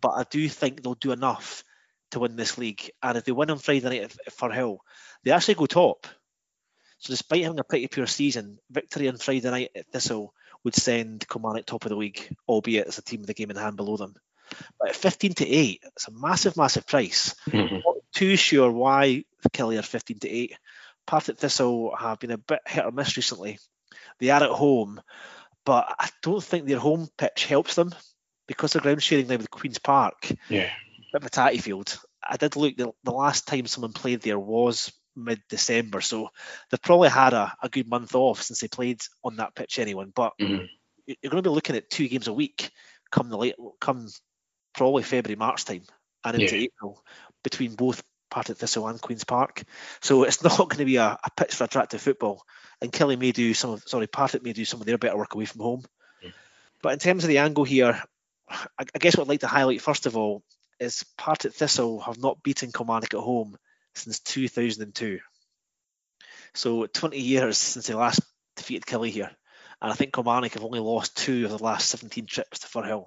But 0.00 0.10
I 0.10 0.24
do 0.30 0.48
think 0.48 0.82
they'll 0.82 0.94
do 0.94 1.10
enough 1.10 1.64
to 2.12 2.20
win 2.20 2.36
this 2.36 2.58
league. 2.58 2.90
And 3.02 3.18
if 3.18 3.24
they 3.24 3.32
win 3.32 3.50
on 3.50 3.58
Friday 3.58 3.88
night 3.88 4.02
at 4.02 4.34
Firhill, 4.34 4.78
they 5.24 5.32
actually 5.32 5.54
go 5.54 5.66
top. 5.66 6.06
So 7.00 7.12
despite 7.12 7.42
having 7.42 7.58
a 7.58 7.64
pretty 7.64 7.88
poor 7.88 8.06
season, 8.06 8.58
victory 8.70 9.08
on 9.08 9.16
Friday 9.16 9.50
night 9.50 9.70
at 9.74 9.90
Thistle 9.90 10.34
would 10.64 10.74
send 10.74 11.26
Kilmarnock 11.26 11.64
top 11.64 11.84
of 11.86 11.88
the 11.88 11.96
league, 11.96 12.34
albeit 12.46 12.86
as 12.86 12.98
a 12.98 13.02
team 13.02 13.20
with 13.20 13.26
the 13.26 13.34
game 13.34 13.50
in 13.50 13.56
hand 13.56 13.76
below 13.76 13.96
them. 13.96 14.14
But 14.78 14.90
at 14.90 14.96
15 14.96 15.34
to 15.34 15.48
8, 15.48 15.80
it's 15.84 16.08
a 16.08 16.12
massive, 16.12 16.56
massive 16.58 16.86
price. 16.86 17.34
Mm-hmm. 17.48 17.76
Not 17.76 17.96
too 18.12 18.36
sure 18.36 18.70
why 18.70 19.24
Killie 19.50 19.78
are 19.78 19.82
15 19.82 20.18
to 20.20 20.28
8. 20.28 20.58
Partick 21.06 21.38
Thistle 21.38 21.94
have 21.96 22.18
been 22.18 22.32
a 22.32 22.38
bit 22.38 22.60
hit 22.66 22.84
or 22.84 22.90
miss 22.90 23.16
recently. 23.16 23.58
They 24.18 24.28
are 24.28 24.42
at 24.42 24.50
home, 24.50 25.00
but 25.64 25.94
I 25.98 26.10
don't 26.22 26.44
think 26.44 26.66
their 26.66 26.78
home 26.78 27.08
pitch 27.16 27.46
helps 27.46 27.76
them 27.76 27.94
because 28.46 28.72
they're 28.72 28.82
ground 28.82 29.02
sharing 29.02 29.26
now 29.26 29.38
with 29.38 29.50
Queen's 29.50 29.78
Park. 29.78 30.30
Yeah. 30.50 30.70
Bit 31.12 31.22
of 31.22 31.26
a 31.26 31.30
tatty 31.30 31.58
field. 31.58 31.98
I 32.22 32.36
did 32.36 32.56
look, 32.56 32.76
the, 32.76 32.92
the 33.02 33.12
last 33.12 33.46
time 33.46 33.66
someone 33.66 33.94
played 33.94 34.20
there 34.20 34.38
was 34.38 34.92
mid 35.16 35.42
December. 35.48 36.00
So 36.00 36.30
they've 36.70 36.82
probably 36.82 37.08
had 37.08 37.32
a, 37.32 37.52
a 37.62 37.68
good 37.68 37.88
month 37.88 38.14
off 38.14 38.42
since 38.42 38.60
they 38.60 38.68
played 38.68 39.00
on 39.24 39.36
that 39.36 39.54
pitch 39.54 39.78
anyone. 39.78 40.12
But 40.14 40.32
mm-hmm. 40.40 40.64
you're 41.06 41.30
going 41.30 41.42
to 41.42 41.48
be 41.48 41.54
looking 41.54 41.76
at 41.76 41.90
two 41.90 42.08
games 42.08 42.28
a 42.28 42.32
week 42.32 42.70
come 43.10 43.28
the 43.28 43.36
late 43.36 43.56
come 43.80 44.08
probably 44.74 45.02
February 45.02 45.36
March 45.36 45.64
time. 45.64 45.82
and 46.24 46.40
into 46.40 46.56
yeah. 46.56 46.64
April 46.64 47.02
between 47.42 47.74
both 47.74 48.02
Partick 48.30 48.58
Thistle 48.58 48.86
and 48.86 49.00
Queen's 49.00 49.24
Park. 49.24 49.62
So 50.00 50.24
it's 50.24 50.42
not 50.44 50.56
going 50.56 50.78
to 50.78 50.84
be 50.84 50.96
a, 50.96 51.18
a 51.22 51.30
pitch 51.36 51.54
for 51.54 51.64
attractive 51.64 52.00
football. 52.00 52.42
And 52.80 52.92
Killie 52.92 53.18
may 53.18 53.32
do 53.32 53.52
some 53.54 53.70
of, 53.70 53.82
sorry, 53.86 54.06
Partick 54.06 54.42
may 54.42 54.52
do 54.52 54.64
some 54.64 54.80
of 54.80 54.86
their 54.86 54.98
better 54.98 55.16
work 55.16 55.34
away 55.34 55.44
from 55.44 55.60
home. 55.60 55.82
Mm. 56.24 56.32
But 56.82 56.92
in 56.94 56.98
terms 56.98 57.24
of 57.24 57.28
the 57.28 57.38
angle 57.38 57.64
here, 57.64 58.02
I, 58.48 58.84
I 58.94 58.98
guess 58.98 59.16
what 59.16 59.24
I'd 59.24 59.28
like 59.28 59.40
to 59.40 59.46
highlight 59.46 59.82
first 59.82 60.06
of 60.06 60.16
all 60.16 60.42
is 60.78 61.04
Partick 61.18 61.54
Thistle 61.54 62.00
have 62.00 62.18
not 62.18 62.42
beaten 62.42 62.72
Kilmarnock 62.72 63.14
at 63.14 63.20
home 63.20 63.56
since 63.94 64.20
2002. 64.20 65.20
So 66.54 66.86
20 66.86 67.18
years 67.18 67.58
since 67.58 67.86
they 67.86 67.94
last 67.94 68.20
defeated 68.56 68.86
Killie 68.86 69.10
here. 69.10 69.30
And 69.82 69.90
I 69.90 69.94
think 69.94 70.12
Kilmarnock 70.12 70.52
have 70.52 70.64
only 70.64 70.80
lost 70.80 71.16
two 71.16 71.44
of 71.44 71.50
the 71.50 71.62
last 71.62 71.88
17 71.88 72.26
trips 72.26 72.60
to 72.60 72.66
Firhill. 72.66 73.06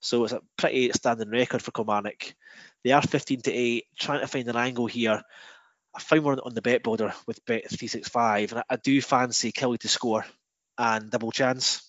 So 0.00 0.24
it's 0.24 0.32
a 0.32 0.40
pretty 0.56 0.90
standing 0.92 1.30
record 1.30 1.62
for 1.62 1.70
Kilmarnock. 1.70 2.34
They 2.84 2.92
are 2.92 3.02
15 3.02 3.42
to 3.42 3.52
8, 3.52 3.84
trying 3.98 4.20
to 4.20 4.26
find 4.26 4.48
an 4.48 4.56
angle 4.56 4.86
here. 4.86 5.22
I 5.94 6.00
found 6.00 6.24
one 6.24 6.40
on 6.40 6.54
the 6.54 6.62
bet 6.62 6.82
builder 6.82 7.14
with 7.26 7.44
bet 7.46 7.68
365, 7.68 8.52
and 8.52 8.62
I, 8.68 8.76
do 8.76 9.00
fancy 9.00 9.52
Killie 9.52 9.78
to 9.78 9.88
score 9.88 10.26
and 10.76 11.10
double 11.10 11.32
chance. 11.32 11.82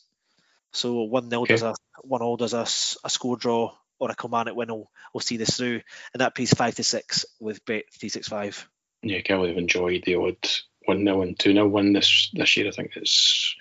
So 0.72 1.04
1 1.04 1.30
0 1.30 1.42
okay. 1.42 1.54
does 1.56 1.64
a 1.64 1.76
1 2.02 2.20
0 2.20 2.38
does 2.38 2.54
a, 2.54 2.62
a 3.06 3.10
score 3.10 3.36
draw 3.36 3.74
or 4.00 4.12
a 4.12 4.16
Kilmarnock 4.16 4.56
win 4.56 4.70
will, 4.70 4.92
will 5.14 5.22
see 5.22 5.38
this 5.38 5.58
through, 5.58 5.82
and 6.14 6.22
that 6.22 6.36
pays 6.36 6.54
5 6.54 6.76
to 6.76 6.84
6 6.84 7.26
with 7.40 7.66
bet 7.66 7.86
365. 7.92 8.70
Yeah, 9.04 9.20
Killie 9.20 9.50
have 9.50 9.58
enjoyed 9.58 10.04
the 10.06 10.16
odd 10.16 10.50
1 10.86 11.04
0 11.04 11.22
and 11.22 11.38
2 11.38 11.54
0 11.54 11.68
win 11.68 11.94
this, 11.94 12.30
this 12.34 12.58
year. 12.58 12.68
I 12.68 12.72
think 12.72 12.92
it's 12.96 13.56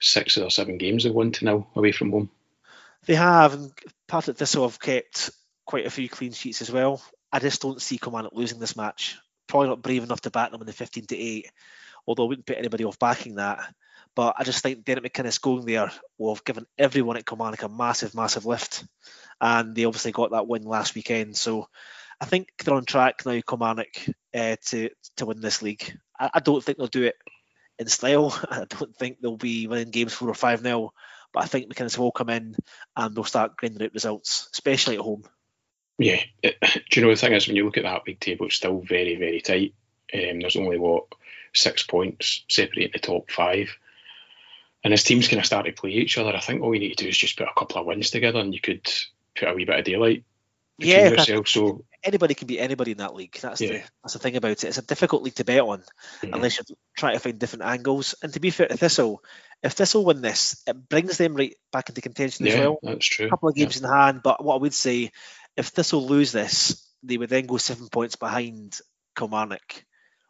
six 0.00 0.36
or 0.38 0.50
seven 0.50 0.78
games 0.78 1.04
they've 1.04 1.12
won 1.12 1.32
to 1.32 1.44
nil 1.44 1.66
away 1.74 1.92
from 1.92 2.10
home. 2.10 2.30
They 3.06 3.14
have, 3.14 3.54
and 3.54 3.72
Thistle 4.08 4.68
have 4.68 4.80
kept 4.80 5.30
quite 5.66 5.86
a 5.86 5.90
few 5.90 6.08
clean 6.08 6.32
sheets 6.32 6.62
as 6.62 6.70
well. 6.70 7.02
I 7.32 7.38
just 7.38 7.62
don't 7.62 7.82
see 7.82 7.98
Kilmarnock 7.98 8.32
losing 8.34 8.60
this 8.60 8.76
match. 8.76 9.16
Probably 9.46 9.68
not 9.68 9.82
brave 9.82 10.02
enough 10.02 10.22
to 10.22 10.30
back 10.30 10.50
them 10.50 10.60
in 10.60 10.66
the 10.66 10.72
15 10.72 11.06
to 11.06 11.16
8, 11.16 11.50
although 12.06 12.24
I 12.24 12.28
wouldn't 12.28 12.46
put 12.46 12.58
anybody 12.58 12.84
off 12.84 12.98
backing 12.98 13.36
that. 13.36 13.60
But 14.14 14.36
I 14.38 14.44
just 14.44 14.62
think 14.62 14.84
Derek 14.84 15.02
McInnes 15.02 15.40
going 15.40 15.66
there 15.66 15.90
will 16.18 16.34
have 16.34 16.44
given 16.44 16.66
everyone 16.78 17.16
at 17.16 17.26
Kilmarnock 17.26 17.62
a 17.62 17.68
massive, 17.68 18.14
massive 18.14 18.46
lift. 18.46 18.84
And 19.40 19.74
they 19.74 19.84
obviously 19.84 20.12
got 20.12 20.30
that 20.30 20.46
win 20.46 20.62
last 20.62 20.94
weekend. 20.94 21.36
So 21.36 21.68
I 22.20 22.26
think 22.26 22.48
they're 22.64 22.74
on 22.74 22.84
track 22.84 23.26
now, 23.26 23.40
Kilmarnock, 23.46 23.88
uh, 24.32 24.56
to, 24.66 24.90
to 25.16 25.26
win 25.26 25.40
this 25.40 25.62
league. 25.62 25.98
I, 26.18 26.30
I 26.34 26.40
don't 26.40 26.62
think 26.62 26.78
they'll 26.78 26.86
do 26.86 27.04
it 27.04 27.16
in 27.78 27.88
style. 27.88 28.38
I 28.50 28.66
don't 28.68 28.94
think 28.96 29.20
they'll 29.20 29.36
be 29.36 29.66
winning 29.66 29.90
games 29.90 30.12
4 30.12 30.28
or 30.28 30.34
5 30.34 30.60
0. 30.60 30.92
But 31.32 31.42
I 31.42 31.46
think 31.46 31.72
McInnes 31.72 31.98
will 31.98 32.12
come 32.12 32.30
in 32.30 32.56
and 32.96 33.14
they'll 33.14 33.24
start 33.24 33.56
grinding 33.56 33.82
out 33.82 33.94
results, 33.94 34.48
especially 34.52 34.94
at 34.94 35.02
home. 35.02 35.24
Yeah, 35.98 36.20
it, 36.42 36.56
do 36.90 37.00
you 37.00 37.02
know 37.02 37.10
the 37.12 37.16
thing 37.16 37.32
is 37.32 37.46
when 37.46 37.56
you 37.56 37.64
look 37.64 37.76
at 37.76 37.84
that 37.84 38.04
big 38.04 38.20
table, 38.20 38.46
it's 38.46 38.56
still 38.56 38.80
very 38.80 39.16
very 39.16 39.40
tight. 39.40 39.74
Um, 40.12 40.40
there's 40.40 40.56
only 40.56 40.78
what 40.78 41.04
six 41.52 41.84
points 41.84 42.44
separating 42.48 42.90
the 42.92 42.98
top 42.98 43.30
five, 43.30 43.76
and 44.84 44.92
as 44.92 45.02
teams 45.02 45.28
kind 45.28 45.40
of 45.40 45.46
start 45.46 45.66
to 45.66 45.72
play 45.72 45.90
each 45.90 46.18
other, 46.18 46.36
I 46.36 46.40
think 46.40 46.62
all 46.62 46.74
you 46.74 46.80
need 46.80 46.96
to 46.96 47.04
do 47.04 47.08
is 47.08 47.18
just 47.18 47.38
put 47.38 47.48
a 47.48 47.58
couple 47.58 47.80
of 47.80 47.86
wins 47.86 48.10
together, 48.10 48.38
and 48.38 48.54
you 48.54 48.60
could 48.60 48.84
put 49.34 49.48
a 49.48 49.54
wee 49.54 49.64
bit 49.64 49.78
of 49.78 49.84
daylight 49.84 50.24
yeah, 50.78 51.08
yourself. 51.08 51.48
So 51.48 51.84
anybody 52.02 52.34
can 52.34 52.46
beat 52.46 52.58
anybody 52.58 52.92
in 52.92 52.98
that 52.98 53.14
league. 53.14 53.38
That's 53.40 53.60
yeah. 53.60 53.68
the 53.68 53.82
that's 54.02 54.12
the 54.14 54.18
thing 54.18 54.36
about 54.36 54.52
it. 54.52 54.64
It's 54.64 54.78
a 54.78 54.82
difficult 54.82 55.22
league 55.22 55.34
to 55.36 55.44
bet 55.44 55.60
on 55.60 55.80
mm-hmm. 55.80 56.34
unless 56.34 56.58
you 56.58 56.76
try 56.96 57.12
to 57.12 57.18
find 57.18 57.38
different 57.38 57.64
angles. 57.64 58.14
And 58.22 58.32
to 58.32 58.40
be 58.40 58.50
fair 58.50 58.66
to 58.68 58.76
Thistle, 58.76 59.22
if 59.62 59.72
Thistle 59.72 60.04
win 60.04 60.20
this, 60.20 60.62
it 60.66 60.88
brings 60.88 61.18
them 61.18 61.34
right 61.34 61.56
back 61.72 61.88
into 61.88 62.00
contention 62.00 62.46
yeah, 62.46 62.52
as 62.52 62.60
well. 62.60 62.78
That's 62.82 63.06
true. 63.06 63.26
A 63.26 63.30
couple 63.30 63.48
of 63.48 63.54
games 63.54 63.80
yeah. 63.80 63.86
in 63.86 63.94
hand, 63.94 64.20
but 64.22 64.44
what 64.44 64.56
I 64.56 64.58
would 64.58 64.74
say 64.74 65.12
if 65.56 65.68
Thistle 65.68 66.06
lose 66.06 66.32
this, 66.32 66.84
they 67.02 67.16
would 67.16 67.30
then 67.30 67.46
go 67.46 67.56
seven 67.56 67.88
points 67.88 68.16
behind 68.16 68.78
Kilmarnock, 69.16 69.84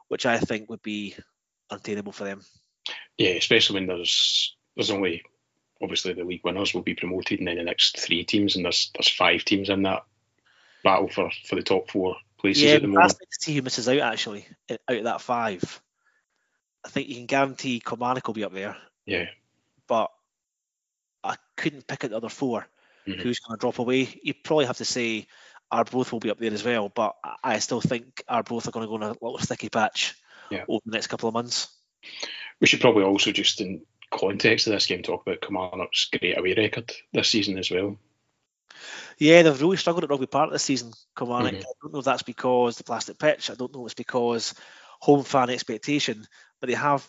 which 0.08 0.26
I 0.26 0.38
think 0.38 0.68
would 0.68 0.82
be 0.82 1.16
untenable 1.70 2.12
for 2.12 2.24
them. 2.24 2.42
Yeah, 3.18 3.30
especially 3.30 3.80
when 3.80 3.86
there's 3.86 4.56
there's 4.76 4.90
only 4.90 5.22
obviously 5.82 6.12
the 6.12 6.24
league 6.24 6.44
winners 6.44 6.74
will 6.74 6.82
be 6.82 6.94
promoted, 6.94 7.38
and 7.38 7.48
then 7.48 7.56
the 7.56 7.64
next 7.64 7.98
three 7.98 8.24
teams, 8.24 8.56
and 8.56 8.64
there's 8.64 8.90
there's 8.94 9.08
five 9.08 9.44
teams 9.44 9.68
in 9.68 9.82
that 9.82 10.04
battle 10.82 11.08
for, 11.08 11.30
for 11.46 11.56
the 11.56 11.62
top 11.62 11.90
four 11.90 12.16
places 12.38 12.64
yeah, 12.64 12.72
at 12.72 12.82
the 12.82 12.88
moment. 12.88 13.12
to 13.12 13.26
see 13.30 13.54
who 13.54 13.62
misses 13.62 13.88
out 13.88 13.98
actually 13.98 14.46
out 14.70 14.78
of 14.88 15.04
that 15.04 15.20
five. 15.20 15.80
I 16.84 16.90
think 16.90 17.08
you 17.08 17.14
can 17.14 17.26
guarantee 17.26 17.80
Kilmarnock 17.80 18.26
will 18.26 18.34
be 18.34 18.44
up 18.44 18.52
there. 18.52 18.76
Yeah, 19.06 19.26
but 19.86 20.10
I 21.22 21.36
couldn't 21.56 21.86
pick 21.86 22.04
out 22.04 22.10
the 22.10 22.16
other 22.16 22.28
4 22.28 22.66
mm-hmm. 23.06 23.20
Who's 23.20 23.40
going 23.40 23.56
to 23.56 23.60
drop 23.60 23.78
away? 23.78 24.20
You 24.22 24.34
probably 24.34 24.66
have 24.66 24.76
to 24.78 24.84
say 24.84 25.26
Arbroath 25.70 26.12
will 26.12 26.20
be 26.20 26.30
up 26.30 26.38
there 26.38 26.52
as 26.52 26.64
well, 26.64 26.88
but 26.88 27.16
I 27.42 27.58
still 27.58 27.80
think 27.80 28.22
Arbroath 28.28 28.68
are 28.68 28.70
going 28.70 28.86
to 28.86 28.90
go 28.90 28.96
in 28.96 29.02
a 29.02 29.08
little 29.08 29.38
sticky 29.38 29.70
patch 29.70 30.14
yeah. 30.50 30.64
over 30.68 30.82
the 30.84 30.92
next 30.92 31.06
couple 31.08 31.28
of 31.28 31.34
months. 31.34 31.68
We 32.64 32.66
should 32.66 32.80
probably 32.80 33.04
also 33.04 33.30
just 33.30 33.60
in 33.60 33.82
context 34.10 34.66
of 34.66 34.72
this 34.72 34.86
game 34.86 35.02
talk 35.02 35.20
about 35.20 35.42
Kilmarnock's 35.42 36.06
great 36.06 36.38
away 36.38 36.54
record 36.54 36.90
this 37.12 37.28
season 37.28 37.58
as 37.58 37.70
well. 37.70 37.98
Yeah, 39.18 39.42
they've 39.42 39.60
really 39.60 39.76
struggled 39.76 40.04
at 40.04 40.08
Rugby 40.08 40.24
Park 40.24 40.50
this 40.50 40.62
season, 40.62 40.92
Kilmarnock. 41.14 41.52
Mm-hmm. 41.52 41.60
I 41.60 41.72
don't 41.82 41.92
know 41.92 41.98
if 41.98 42.06
that's 42.06 42.22
because 42.22 42.78
the 42.78 42.84
plastic 42.84 43.18
pitch. 43.18 43.50
I 43.50 43.54
don't 43.54 43.70
know 43.74 43.82
if 43.82 43.88
it's 43.88 43.94
because 43.96 44.54
home 44.98 45.24
fan 45.24 45.50
expectation, 45.50 46.26
but 46.58 46.70
they 46.70 46.74
have 46.74 47.06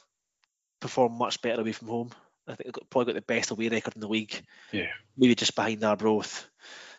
performed 0.81 1.17
much 1.17 1.41
better 1.41 1.61
away 1.61 1.71
from 1.71 1.87
home. 1.87 2.11
I 2.45 2.55
think 2.55 2.75
they've 2.75 2.89
probably 2.89 3.13
got 3.13 3.25
the 3.25 3.33
best 3.33 3.51
away 3.51 3.69
record 3.69 3.95
in 3.95 4.01
the 4.01 4.09
league. 4.09 4.37
Yeah. 4.73 4.89
Maybe 5.15 5.35
just 5.35 5.55
behind 5.55 5.85
Arbroath. 5.85 6.49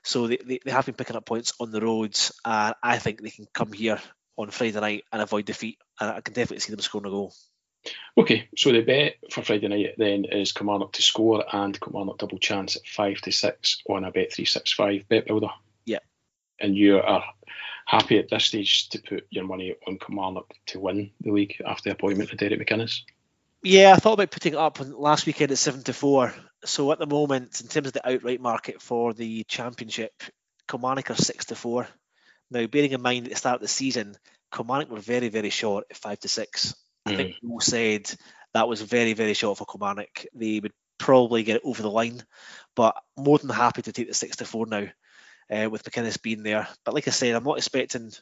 So 0.02 0.28
they, 0.28 0.38
they, 0.42 0.60
they 0.64 0.70
have 0.70 0.86
been 0.86 0.94
picking 0.94 1.16
up 1.16 1.26
points 1.26 1.52
on 1.60 1.72
the 1.72 1.82
roads, 1.82 2.32
and 2.42 2.74
I 2.82 2.96
think 2.96 3.20
they 3.20 3.28
can 3.28 3.48
come 3.52 3.74
here 3.74 4.00
on 4.38 4.48
Friday 4.48 4.80
night 4.80 5.04
and 5.12 5.20
avoid 5.20 5.44
defeat. 5.44 5.76
And 6.00 6.08
I 6.08 6.22
can 6.22 6.32
definitely 6.32 6.60
see 6.60 6.70
them 6.70 6.80
scoring 6.80 7.08
a 7.08 7.10
goal. 7.10 7.34
Okay, 8.18 8.48
so 8.56 8.72
the 8.72 8.80
bet 8.80 9.16
for 9.30 9.42
Friday 9.42 9.68
night 9.68 9.94
then 9.98 10.24
is 10.24 10.52
Kilmarnock 10.52 10.92
to 10.94 11.02
score 11.02 11.44
and 11.52 11.78
Kilmarnock 11.78 12.18
double 12.18 12.38
chance 12.38 12.76
at 12.76 12.86
five 12.86 13.20
to 13.22 13.32
six 13.32 13.82
on 13.88 14.04
a 14.04 14.10
bet 14.10 14.32
three 14.32 14.44
six 14.44 14.72
five 14.72 15.08
bet 15.08 15.26
builder. 15.26 15.50
Yeah. 15.84 15.98
And 16.58 16.76
you 16.76 16.98
are 16.98 17.24
happy 17.86 18.18
at 18.18 18.28
this 18.28 18.46
stage 18.46 18.88
to 18.90 19.00
put 19.00 19.26
your 19.30 19.44
money 19.44 19.74
on 19.86 19.98
Kilmarnock 19.98 20.52
to 20.66 20.80
win 20.80 21.10
the 21.20 21.30
league 21.30 21.60
after 21.64 21.88
the 21.88 21.94
appointment 21.94 22.32
of 22.32 22.38
Derek 22.38 22.60
McInnes? 22.60 23.02
Yeah, 23.62 23.92
I 23.92 23.96
thought 23.96 24.14
about 24.14 24.30
putting 24.30 24.52
it 24.52 24.58
up 24.58 24.78
last 24.80 25.26
weekend 25.26 25.52
at 25.52 25.58
seven 25.58 25.82
to 25.84 25.92
four. 25.92 26.34
So 26.64 26.92
at 26.92 26.98
the 26.98 27.06
moment, 27.06 27.60
in 27.60 27.68
terms 27.68 27.86
of 27.88 27.92
the 27.92 28.08
outright 28.08 28.40
market 28.40 28.82
for 28.82 29.12
the 29.12 29.44
championship, 29.44 30.12
Kilmarnock 30.68 31.10
are 31.10 31.14
six 31.14 31.46
to 31.46 31.54
four. 31.54 31.88
Now, 32.50 32.66
bearing 32.66 32.92
in 32.92 33.02
mind 33.02 33.26
at 33.26 33.32
the 33.32 33.38
start 33.38 33.56
of 33.56 33.60
the 33.62 33.68
season, 33.68 34.16
Kilmarnock 34.54 34.90
were 34.90 35.00
very, 35.00 35.28
very 35.28 35.50
short 35.50 35.86
at 35.90 35.96
five 35.96 36.18
to 36.20 36.28
six. 36.28 36.74
I 37.06 37.16
think 37.16 37.36
mm. 37.36 37.42
Mo 37.42 37.58
said 37.60 38.10
that 38.54 38.68
was 38.68 38.82
very, 38.82 39.12
very 39.12 39.34
short 39.34 39.58
for 39.58 39.66
Kilmarnock. 39.66 40.26
They 40.34 40.60
would 40.60 40.72
probably 40.98 41.42
get 41.42 41.56
it 41.56 41.62
over 41.64 41.82
the 41.82 41.90
line, 41.90 42.22
but 42.74 42.96
more 43.16 43.38
than 43.38 43.50
happy 43.50 43.82
to 43.82 43.92
take 43.92 44.08
the 44.08 44.14
six 44.14 44.36
to 44.36 44.44
four 44.44 44.66
now 44.66 44.86
uh, 45.50 45.70
with 45.70 45.84
McInnes 45.84 46.20
being 46.20 46.42
there. 46.42 46.66
But 46.84 46.94
like 46.94 47.06
I 47.06 47.12
said, 47.12 47.34
I'm 47.34 47.44
not 47.44 47.58
expecting 47.58 48.12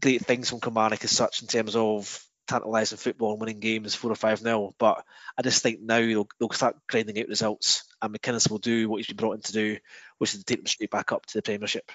great 0.00 0.24
things 0.24 0.48
from 0.48 0.60
Kilmarnock 0.60 1.04
as 1.04 1.10
such 1.10 1.42
in 1.42 1.48
terms 1.48 1.76
of 1.76 2.24
tantalising 2.48 2.98
football 2.98 3.32
and 3.32 3.40
winning 3.40 3.60
games 3.60 3.94
four 3.94 4.10
or 4.10 4.16
five 4.16 4.42
nil. 4.42 4.74
But 4.78 5.04
I 5.36 5.42
just 5.42 5.62
think 5.62 5.80
now 5.80 6.00
they'll, 6.00 6.28
they'll 6.38 6.50
start 6.50 6.76
grinding 6.88 7.20
out 7.20 7.28
results, 7.28 7.84
and 8.00 8.14
McInnes 8.14 8.50
will 8.50 8.58
do 8.58 8.88
what 8.88 8.98
he's 8.98 9.06
been 9.06 9.16
brought 9.16 9.34
in 9.34 9.42
to 9.42 9.52
do, 9.52 9.76
which 10.18 10.34
is 10.34 10.40
to 10.40 10.44
take 10.44 10.58
them 10.58 10.66
straight 10.66 10.90
back 10.90 11.12
up 11.12 11.26
to 11.26 11.38
the 11.38 11.42
Premiership. 11.42 11.90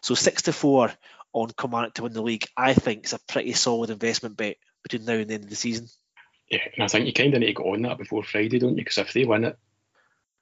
So 0.00 0.14
six 0.14 0.42
to 0.42 0.52
four 0.52 0.92
on 1.32 1.50
Kilmarnock 1.50 1.94
to 1.94 2.04
win 2.04 2.12
the 2.12 2.22
league, 2.22 2.46
I 2.56 2.74
think 2.74 3.04
is 3.04 3.12
a 3.12 3.20
pretty 3.28 3.52
solid 3.52 3.90
investment 3.90 4.36
bet 4.36 4.56
between 4.82 5.04
now 5.04 5.14
and 5.14 5.28
the 5.28 5.34
end 5.34 5.44
of 5.44 5.50
the 5.50 5.56
season. 5.56 5.88
Yeah, 6.48 6.60
and 6.74 6.84
I 6.84 6.88
think 6.88 7.06
you 7.06 7.12
kind 7.12 7.32
of 7.34 7.40
need 7.40 7.46
to 7.46 7.52
go 7.54 7.72
on 7.72 7.82
that 7.82 7.98
before 7.98 8.22
Friday, 8.22 8.58
don't 8.58 8.76
you? 8.76 8.84
Because 8.84 8.98
if 8.98 9.12
they 9.12 9.24
win 9.24 9.44
it 9.44 9.58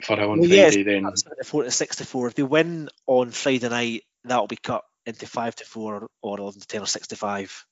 for 0.03 0.21
on 0.21 0.41
well, 0.41 0.49
Friday, 0.49 0.83
then 0.83 1.07
four 1.45 1.65
to 1.65 1.71
six 1.71 1.97
to 1.97 2.05
four. 2.05 2.27
If 2.27 2.35
they 2.35 2.43
win 2.43 2.89
on 3.07 3.31
Friday 3.31 3.69
night, 3.69 4.03
that'll 4.25 4.47
be 4.47 4.57
cut 4.57 4.83
into 5.07 5.27
five 5.27 5.55
to 5.57 5.65
four 5.65 6.09
or 6.23 6.39
eleven 6.39 6.61
to 6.61 6.67
ten 6.67 6.83
or 6.83 6.87
six 6.87 7.09
to 7.09 7.17
five. 7.17 7.65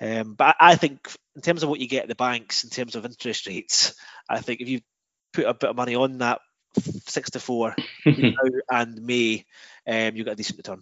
Um, 0.00 0.34
but 0.34 0.56
I 0.58 0.76
think 0.76 1.06
in 1.36 1.42
terms 1.42 1.62
of 1.62 1.68
what 1.68 1.80
you 1.80 1.88
get 1.88 2.04
at 2.04 2.08
the 2.08 2.14
banks, 2.14 2.64
in 2.64 2.70
terms 2.70 2.96
of 2.96 3.04
interest 3.04 3.46
rates, 3.46 3.94
I 4.28 4.40
think 4.40 4.60
if 4.60 4.68
you 4.68 4.80
put 5.32 5.44
a 5.44 5.54
bit 5.54 5.70
of 5.70 5.76
money 5.76 5.94
on 5.94 6.18
that 6.18 6.40
six 7.06 7.30
to 7.30 7.40
four 7.40 7.74
now 8.06 8.32
and 8.70 9.02
May, 9.02 9.44
um, 9.86 10.16
you 10.16 10.24
get 10.24 10.32
a 10.32 10.36
decent 10.36 10.58
return 10.58 10.80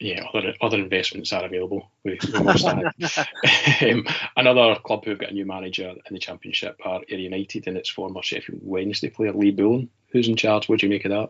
yeah, 0.00 0.24
other 0.32 0.54
other 0.62 0.78
investments 0.78 1.32
are 1.32 1.44
available. 1.44 1.90
We, 2.04 2.18
we 2.32 2.38
um, 3.90 4.06
another 4.34 4.80
club 4.80 5.04
who've 5.04 5.18
got 5.18 5.30
a 5.30 5.34
new 5.34 5.44
manager 5.44 5.90
in 5.90 6.14
the 6.14 6.18
Championship 6.18 6.80
are 6.84 7.02
Ayr 7.08 7.18
United 7.18 7.66
and 7.66 7.76
its 7.76 7.90
former 7.90 8.22
Sheffield 8.22 8.60
Wednesday 8.62 9.10
player 9.10 9.32
Lee 9.32 9.50
Bullen. 9.50 9.90
Who's 10.12 10.28
in 10.28 10.36
charge? 10.36 10.68
What 10.68 10.80
do 10.80 10.86
you 10.86 10.90
make 10.90 11.04
of 11.04 11.10
that? 11.10 11.28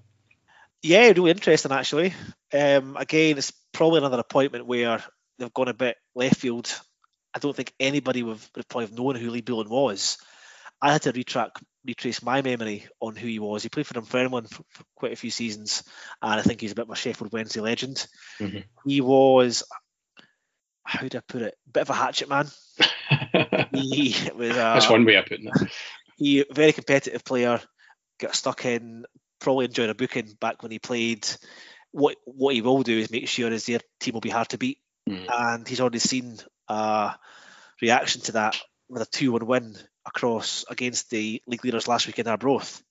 Yeah, 0.82 1.08
really 1.08 1.32
interesting 1.32 1.72
actually. 1.72 2.14
Um, 2.54 2.96
again, 2.96 3.36
it's 3.38 3.52
probably 3.72 3.98
another 3.98 4.20
appointment 4.20 4.66
where 4.66 5.02
they've 5.38 5.52
gone 5.52 5.68
a 5.68 5.74
bit 5.74 5.96
left 6.14 6.36
field. 6.36 6.72
I 7.34 7.40
don't 7.40 7.54
think 7.54 7.74
anybody 7.80 8.22
would, 8.22 8.38
would 8.54 8.68
probably 8.68 8.86
have 8.86 8.96
known 8.96 9.16
who 9.16 9.30
Lee 9.30 9.40
Bullen 9.40 9.68
was. 9.68 10.18
I 10.80 10.92
had 10.92 11.02
to 11.02 11.12
retrack 11.12 11.50
retrace 11.84 12.22
my 12.22 12.42
memory 12.42 12.86
on 13.00 13.16
who 13.16 13.26
he 13.26 13.38
was. 13.38 13.62
He 13.62 13.68
played 13.68 13.86
for 13.86 13.94
Dunfermline 13.94 14.44
for, 14.46 14.62
for 14.68 14.84
quite 14.94 15.12
a 15.12 15.16
few 15.16 15.30
seasons, 15.30 15.82
and 16.22 16.38
I 16.38 16.42
think 16.42 16.60
he's 16.60 16.72
a 16.72 16.74
bit 16.74 16.86
of 16.86 16.90
a 16.90 16.96
Sheffield 16.96 17.32
Wednesday 17.32 17.60
legend. 17.60 18.06
Mm-hmm. 18.38 18.58
He 18.86 19.00
was, 19.00 19.62
how 20.84 21.06
do 21.06 21.18
I 21.18 21.22
put 21.26 21.42
it, 21.42 21.54
bit 21.72 21.82
of 21.82 21.90
a 21.90 21.94
hatchet 21.94 22.28
man. 22.28 22.46
he 23.72 24.14
was. 24.34 24.54
That's 24.54 24.90
one 24.90 25.04
way 25.04 25.14
of 25.16 25.26
putting 25.26 25.46
it. 25.46 25.70
He 26.16 26.44
very 26.52 26.72
competitive 26.72 27.24
player, 27.24 27.60
got 28.18 28.34
stuck 28.34 28.64
in, 28.64 29.06
probably 29.40 29.64
enjoyed 29.64 29.90
a 29.90 29.94
booking 29.94 30.36
back 30.40 30.62
when 30.62 30.70
he 30.70 30.78
played. 30.78 31.26
What 31.92 32.16
what 32.24 32.54
he 32.54 32.60
will 32.62 32.82
do 32.82 32.98
is 32.98 33.10
make 33.10 33.26
sure 33.26 33.50
his 33.50 33.66
their 33.66 33.80
team 33.98 34.14
will 34.14 34.20
be 34.20 34.30
hard 34.30 34.50
to 34.50 34.58
beat, 34.58 34.78
Mm. 35.08 35.26
and 35.32 35.66
he's 35.66 35.80
already 35.80 35.98
seen 35.98 36.38
a 36.68 37.14
reaction 37.80 38.20
to 38.22 38.32
that 38.32 38.60
with 38.90 39.02
a 39.02 39.06
two-one 39.06 39.46
win 39.46 39.76
across 40.04 40.64
against 40.68 41.10
the 41.10 41.42
league 41.46 41.64
leaders 41.64 41.88
last 41.88 42.06
week 42.06 42.18
in 42.18 42.26
Arbroath. 42.26 42.82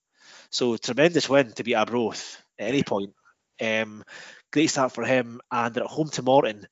So 0.50 0.78
tremendous 0.78 1.30
win 1.30 1.52
to 1.54 1.64
beat 1.64 1.76
Arbroath 1.76 2.38
at 2.58 2.70
any 2.70 2.84
point. 2.84 3.14
Um, 3.62 4.04
great 4.52 4.68
start 4.68 4.94
for 4.94 5.04
him, 5.04 5.42
and 5.52 5.78
at 5.78 5.84
home 5.84 6.10
to 6.12 6.22
Morton, 6.22 6.68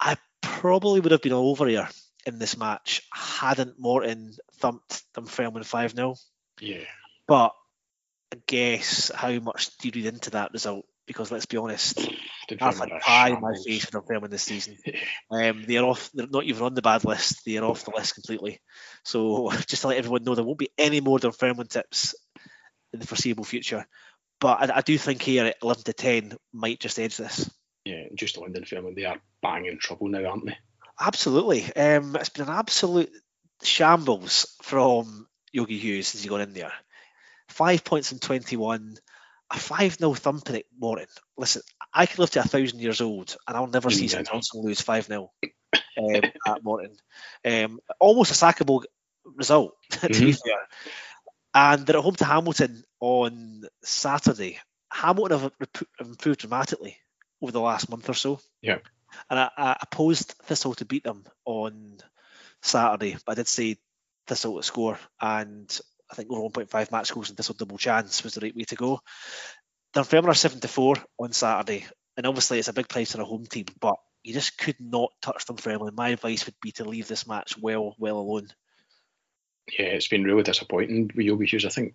I 0.00 0.16
probably 0.40 1.00
would 1.00 1.12
have 1.12 1.22
been 1.22 1.32
all 1.32 1.50
over 1.50 1.66
here 1.66 1.88
in 2.26 2.38
this 2.38 2.56
match 2.56 3.02
hadn't 3.12 3.78
Morton 3.78 4.34
thumped 4.54 5.02
Dunfermline 5.14 5.62
five 5.64 5.92
0 5.92 6.16
Yeah. 6.60 6.84
But 7.26 7.52
I 8.32 8.38
guess 8.46 9.10
how 9.14 9.32
much 9.38 9.76
do 9.78 9.88
you 9.88 9.92
read 9.94 10.06
into 10.14 10.30
that 10.30 10.52
result? 10.52 10.86
Because 11.06 11.30
let's 11.30 11.46
be 11.46 11.56
honest, 11.56 12.00
Remember 12.50 12.94
had 12.94 13.02
pie 13.02 13.28
in 13.30 13.40
my 13.40 13.54
face 13.64 13.84
for 13.84 13.92
Dunfermline 13.92 14.30
this 14.30 14.42
season. 14.42 14.76
Um, 15.30 15.64
they're 15.66 15.84
off. 15.84 16.10
They're 16.14 16.28
not 16.28 16.44
even 16.44 16.62
on 16.62 16.74
the 16.74 16.82
bad 16.82 17.04
list. 17.04 17.44
They 17.44 17.56
are 17.56 17.64
off 17.64 17.84
the 17.84 17.90
list 17.90 18.14
completely. 18.14 18.60
So 19.04 19.50
just 19.66 19.82
to 19.82 19.88
let 19.88 19.98
everyone 19.98 20.22
know, 20.22 20.34
there 20.34 20.44
won't 20.44 20.58
be 20.58 20.70
any 20.78 21.00
more 21.00 21.18
Dunfermline 21.18 21.66
tips 21.66 22.14
in 22.92 23.00
the 23.00 23.06
foreseeable 23.06 23.44
future. 23.44 23.86
But 24.40 24.70
I, 24.70 24.78
I 24.78 24.80
do 24.82 24.96
think 24.98 25.22
here 25.22 25.46
at 25.46 25.56
11 25.62 25.84
to 25.84 25.92
10 25.92 26.36
might 26.52 26.80
just 26.80 26.98
edge 26.98 27.16
this. 27.16 27.50
Yeah, 27.84 28.04
just 28.14 28.38
London 28.38 28.64
film, 28.64 28.94
they 28.94 29.04
are 29.04 29.20
banging 29.42 29.78
trouble 29.78 30.08
now, 30.08 30.24
aren't 30.24 30.46
they? 30.46 30.56
Absolutely. 31.00 31.64
Um, 31.74 32.16
it's 32.16 32.30
been 32.30 32.48
an 32.48 32.54
absolute 32.54 33.10
shambles 33.62 34.56
from 34.62 35.26
Yogi 35.52 35.78
Hughes 35.78 36.08
since 36.08 36.22
he 36.22 36.28
got 36.28 36.40
in 36.40 36.52
there. 36.52 36.72
Five 37.48 37.84
points 37.84 38.12
in 38.12 38.18
21, 38.18 38.96
a 39.50 39.58
5 39.58 39.94
0 39.94 40.14
thumping 40.14 40.56
at 40.56 40.64
Morton. 40.78 41.06
Listen, 41.36 41.62
I 41.92 42.06
could 42.06 42.18
live 42.18 42.30
to 42.30 42.40
a 42.40 42.44
thousand 42.44 42.80
years 42.80 43.00
old 43.00 43.36
and 43.46 43.56
I'll 43.56 43.66
never 43.66 43.90
see 43.90 44.08
St. 44.08 44.26
Johnstone 44.26 44.64
lose 44.64 44.80
5 44.80 45.06
0 45.06 45.30
um, 45.42 45.50
at 46.46 46.64
Morton. 46.64 46.96
Um, 47.44 47.80
almost 48.00 48.30
a 48.30 48.34
sackable 48.34 48.84
result, 49.24 49.74
to 49.90 50.08
be 50.08 50.14
Mhm. 50.32 50.38
fair. 50.44 50.68
And 51.54 51.86
they're 51.86 51.96
at 51.96 52.02
home 52.02 52.16
to 52.16 52.24
Hamilton 52.24 52.84
on 53.00 53.62
Saturday. 53.82 54.60
Hamilton 54.92 55.38
have 55.40 55.52
improved 56.00 56.40
dramatically 56.40 56.98
over 57.40 57.52
the 57.52 57.60
last 57.60 57.88
month 57.88 58.08
or 58.08 58.14
so. 58.14 58.40
Yeah. 58.60 58.78
And 59.30 59.38
I, 59.38 59.50
I 59.56 59.76
opposed 59.80 60.32
Thistle 60.44 60.74
to 60.74 60.84
beat 60.84 61.04
them 61.04 61.24
on 61.44 61.98
Saturday, 62.62 63.16
but 63.24 63.32
I 63.32 63.34
did 63.36 63.48
say 63.48 63.78
Thistle 64.26 64.56
to 64.56 64.62
score, 64.62 64.98
and 65.20 65.80
I 66.10 66.14
think 66.14 66.30
over 66.30 66.48
1.5 66.48 66.92
match 66.92 67.12
goals 67.12 67.28
and 67.30 67.36
this 67.36 67.48
Thistle 67.48 67.56
double 67.58 67.78
chance 67.78 68.22
was 68.22 68.34
the 68.34 68.40
right 68.40 68.56
way 68.56 68.64
to 68.64 68.76
go. 68.76 69.00
Dunfermline 69.92 70.30
are 70.30 70.34
seven 70.34 70.60
to 70.60 70.68
four 70.68 70.96
on 71.18 71.32
Saturday, 71.32 71.86
and 72.16 72.26
obviously 72.26 72.58
it's 72.58 72.68
a 72.68 72.72
big 72.72 72.88
price 72.88 73.14
on 73.14 73.20
a 73.20 73.24
home 73.24 73.46
team, 73.46 73.66
but 73.80 73.96
you 74.22 74.32
just 74.32 74.58
could 74.58 74.76
not 74.80 75.12
touch 75.22 75.46
Dunfermline. 75.46 75.94
My 75.94 76.10
advice 76.10 76.46
would 76.46 76.56
be 76.60 76.72
to 76.72 76.84
leave 76.84 77.08
this 77.08 77.26
match 77.26 77.56
well, 77.58 77.94
well 77.98 78.18
alone. 78.18 78.48
Yeah, 79.78 79.86
it's 79.86 80.06
been 80.06 80.22
really 80.22 80.44
disappointing 80.44 81.10
with 81.14 81.26
Yogi 81.26 81.46
Hughes. 81.46 81.64
I 81.64 81.70
think 81.70 81.94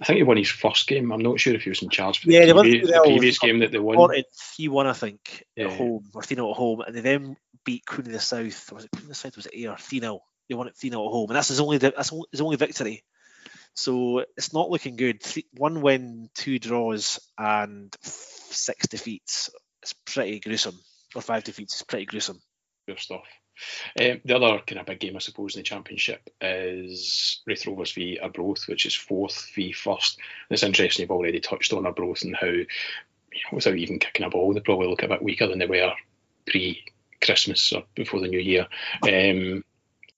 I 0.00 0.04
think 0.04 0.18
he 0.18 0.22
won 0.22 0.36
his 0.36 0.48
first 0.48 0.86
game. 0.86 1.10
I'm 1.10 1.22
not 1.22 1.40
sure 1.40 1.54
if 1.54 1.62
he 1.62 1.70
was 1.70 1.82
in 1.82 1.88
charge 1.88 2.20
for 2.20 2.30
Yeah, 2.30 2.40
they 2.40 2.46
the, 2.46 2.54
won 2.54 2.64
previous, 2.64 2.86
the 2.88 2.98
3-0 2.98 3.02
previous 3.02 3.38
game 3.40 3.58
that 3.60 3.72
they 3.72 3.78
won. 3.80 4.22
Three 4.32 4.68
one, 4.68 4.86
I 4.86 4.92
think, 4.92 5.44
Yeah. 5.56 5.66
at 5.66 5.76
home 5.76 6.08
or 6.14 6.22
three 6.22 6.36
0 6.36 6.50
at 6.50 6.56
home, 6.56 6.80
and 6.82 6.94
they 6.94 7.00
then 7.00 7.36
beat 7.64 7.84
Queen 7.84 8.06
of 8.06 8.12
the 8.12 8.20
South. 8.20 8.70
Or 8.70 8.76
was 8.76 8.84
it 8.84 8.92
Queen 8.92 9.04
of 9.04 9.08
the 9.08 9.14
South? 9.14 9.34
Was 9.36 9.46
it 9.46 9.54
Ayr 9.54 9.76
three 9.76 9.98
0 9.98 10.20
They 10.48 10.54
won 10.54 10.68
it 10.68 10.76
three 10.76 10.90
0 10.90 11.04
at 11.04 11.10
home, 11.10 11.30
and 11.30 11.36
that's 11.36 11.48
his 11.48 11.58
only 11.58 11.78
that's 11.78 12.12
his 12.30 12.40
only 12.40 12.56
victory. 12.56 13.02
So 13.80 14.26
it's 14.36 14.52
not 14.52 14.68
looking 14.68 14.96
good. 14.96 15.22
Three, 15.22 15.46
one 15.56 15.80
win, 15.80 16.28
two 16.34 16.58
draws, 16.58 17.18
and 17.38 17.96
six 18.02 18.86
defeats. 18.88 19.48
It's 19.82 19.94
pretty 19.94 20.38
gruesome. 20.38 20.78
Or 21.14 21.22
five 21.22 21.44
defeats. 21.44 21.72
It's 21.72 21.82
pretty 21.82 22.04
gruesome. 22.04 22.42
Good 22.86 22.98
stuff. 22.98 23.24
Um, 23.98 24.20
the 24.22 24.36
other 24.36 24.60
kind 24.66 24.80
of 24.80 24.86
big 24.86 25.00
game, 25.00 25.16
I 25.16 25.20
suppose, 25.20 25.56
in 25.56 25.60
the 25.60 25.64
championship 25.64 26.28
is 26.42 27.40
Raith 27.46 27.66
Rovers 27.66 27.92
v 27.92 28.18
Arbroath, 28.22 28.68
which 28.68 28.84
is 28.84 28.94
fourth 28.94 29.50
v 29.54 29.72
first. 29.72 30.18
And 30.18 30.54
it's 30.54 30.62
interesting 30.62 31.04
you've 31.04 31.10
already 31.10 31.40
touched 31.40 31.72
on 31.72 31.86
Arbroath 31.86 32.22
and 32.22 32.36
how, 32.36 32.48
you 32.48 32.66
know, 32.66 33.54
without 33.54 33.76
even 33.76 33.98
kicking 33.98 34.26
a 34.26 34.28
ball, 34.28 34.52
they 34.52 34.60
probably 34.60 34.88
look 34.88 35.04
a 35.04 35.08
bit 35.08 35.22
weaker 35.22 35.46
than 35.46 35.58
they 35.58 35.66
were 35.66 35.94
pre-Christmas 36.46 37.72
or 37.72 37.84
before 37.94 38.20
the 38.20 38.28
new 38.28 38.40
year. 38.40 38.66
Um, 39.04 39.64